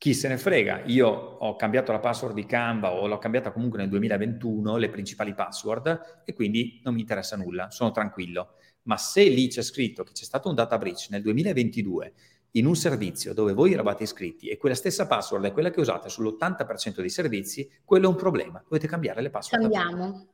[0.00, 0.84] Chi se ne frega?
[0.86, 5.34] Io ho cambiato la password di Canva o l'ho cambiata comunque nel 2021, le principali
[5.34, 10.12] password, e quindi non mi interessa nulla, sono tranquillo ma se lì c'è scritto che
[10.12, 12.12] c'è stato un data breach nel 2022
[12.52, 16.08] in un servizio dove voi eravate iscritti e quella stessa password è quella che usate
[16.08, 18.60] sull'80% dei servizi, quello è un problema.
[18.62, 19.70] Dovete cambiare le password.
[19.70, 20.26] Cambiamo.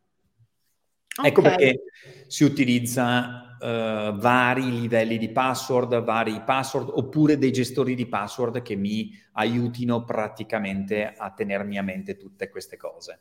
[1.23, 1.57] Ecco okay.
[1.57, 1.83] perché
[2.27, 8.76] si utilizza uh, vari livelli di password, vari password oppure dei gestori di password che
[8.76, 13.20] mi aiutino praticamente a tenermi a mente tutte queste cose.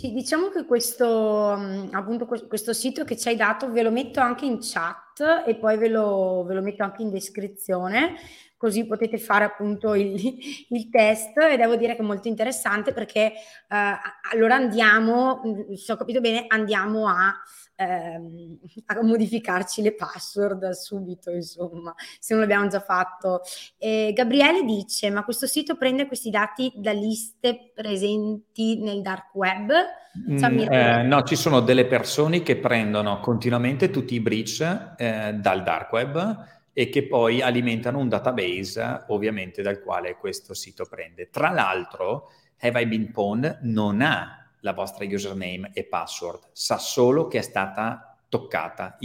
[0.00, 4.20] Sì, diciamo che questo, mm, appunto, questo sito che ci hai dato ve lo metto
[4.20, 8.14] anche in chat e poi ve lo, ve lo metto anche in descrizione,
[8.58, 10.14] così potete fare appunto il,
[10.68, 13.96] il test e devo dire che è molto interessante perché eh,
[14.32, 17.34] allora andiamo, mm, se ho capito bene, andiamo a
[17.78, 23.42] ehm, a modificarci le password subito, insomma, se non l'abbiamo già fatto.
[23.78, 29.72] E Gabriele dice, ma questo sito prende questi dati da liste presenti nel dark web?
[30.30, 35.62] Mm, eh, no, ci sono delle persone che prendono continuamente tutti i breach eh, dal
[35.62, 41.28] dark web e che poi alimentano un database ovviamente dal quale questo sito prende.
[41.28, 47.26] Tra l'altro, Have I Been Pwned non ha la vostra username e password, sa solo
[47.26, 48.96] che è stata toccata,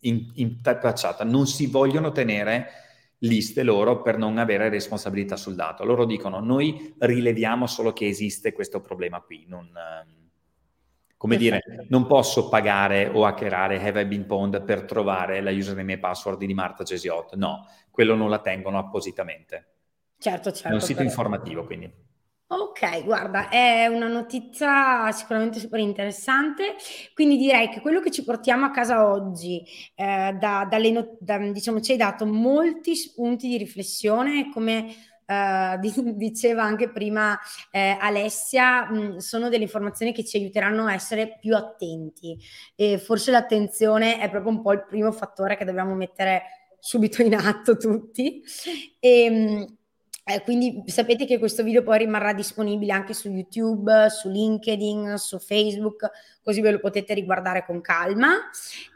[0.00, 1.24] interfacciata.
[1.24, 2.68] In, non si vogliono tenere
[3.18, 5.84] liste loro per non avere responsabilità sul dato.
[5.84, 9.70] Loro dicono noi rileviamo solo che esiste questo problema qui, non,
[11.20, 11.60] come dire,
[11.90, 16.38] non posso pagare o hackerare Have I Been Pwned per trovare la username e password
[16.38, 17.34] di Marta Gesiot.
[17.34, 19.66] No, quello non la tengono appositamente.
[20.16, 20.68] Certo, certo.
[20.68, 21.92] È un sito informativo, quindi.
[22.46, 26.74] Ok, guarda, è una notizia sicuramente super interessante,
[27.12, 29.62] quindi direi che quello che ci portiamo a casa oggi,
[29.94, 34.86] eh, da, dalle no- da, diciamo, ci hai dato molti spunti di riflessione, come
[35.30, 35.78] eh,
[36.16, 37.38] diceva anche prima
[37.70, 42.36] eh, Alessia, mh, sono delle informazioni che ci aiuteranno a essere più attenti
[42.74, 46.42] e forse l'attenzione è proprio un po' il primo fattore che dobbiamo mettere
[46.80, 48.42] subito in atto tutti.
[48.98, 49.76] E, mh,
[50.24, 55.38] eh, quindi sapete che questo video poi rimarrà disponibile anche su YouTube, su LinkedIn, su
[55.38, 56.08] Facebook,
[56.42, 58.34] così ve lo potete riguardare con calma.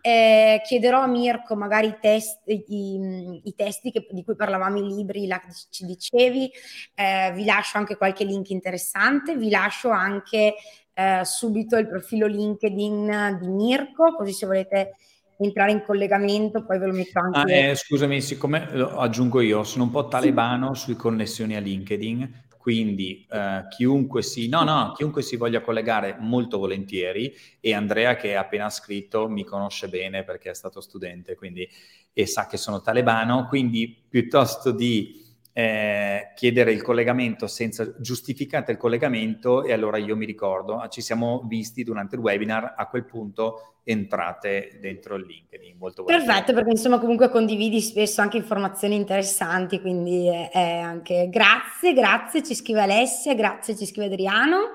[0.00, 4.94] Eh, chiederò a Mirko magari i, test, i, i testi che, di cui parlavamo, i
[4.94, 6.50] libri, la, ci dicevi,
[6.94, 10.54] eh, vi lascio anche qualche link interessante, vi lascio anche
[10.94, 14.96] eh, subito il profilo LinkedIn di Mirko, così se volete
[15.38, 17.38] entrare in collegamento, poi ve lo metto anche.
[17.38, 20.84] Ah, eh, scusami, siccome lo aggiungo io, sono un po' talebano sì.
[20.84, 26.58] sui connessioni a LinkedIn, quindi eh, chiunque, si, no, no, chiunque si voglia collegare molto
[26.58, 31.68] volentieri e Andrea che ha appena scritto mi conosce bene perché è stato studente quindi,
[32.12, 35.23] e sa che sono talebano, quindi piuttosto di
[35.56, 41.00] eh, chiedere il collegamento senza giustificate il collegamento e allora io mi ricordo, ah, ci
[41.00, 45.76] siamo visti durante il webinar, a quel punto entrate dentro il LinkedIn.
[45.78, 52.42] Molto Perfetto, perché insomma comunque condividi spesso anche informazioni interessanti, quindi è, anche grazie, grazie,
[52.42, 54.74] ci scrive Alessia, grazie, ci scrive Adriano.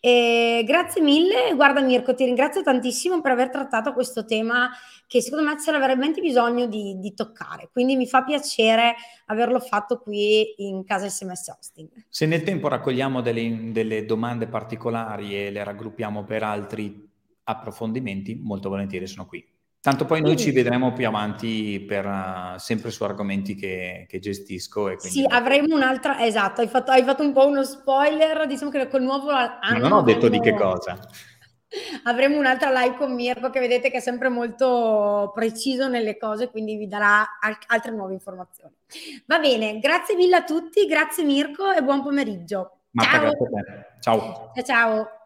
[0.00, 4.68] E grazie mille, guarda Mirko, ti ringrazio tantissimo per aver trattato questo tema
[5.08, 7.70] che secondo me c'era veramente bisogno di, di, toccare.
[7.72, 8.94] Quindi mi fa piacere
[9.26, 11.88] averlo fatto qui in casa SMS Hosting.
[12.10, 17.10] Se nel tempo raccogliamo delle, delle domande particolari e le raggruppiamo per altri
[17.44, 19.42] approfondimenti, molto volentieri sono qui.
[19.80, 24.90] Tanto poi noi ci vedremo più avanti per, uh, sempre su argomenti che, che gestisco.
[24.90, 28.88] E sì, avremo un'altra, esatto, hai fatto, hai fatto, un po' uno spoiler, diciamo che
[28.88, 29.58] col nuovo anno...
[29.62, 30.98] Ma non ho detto di che cosa.
[32.04, 36.76] Avremo un'altra live con Mirko che vedete che è sempre molto preciso nelle cose, quindi
[36.76, 38.74] vi darà al- altre nuove informazioni.
[39.26, 42.78] Va bene, grazie mille a tutti, grazie Mirko e buon pomeriggio.
[42.92, 43.30] Marta,
[44.00, 44.52] ciao.
[44.54, 45.17] Ciao ciao.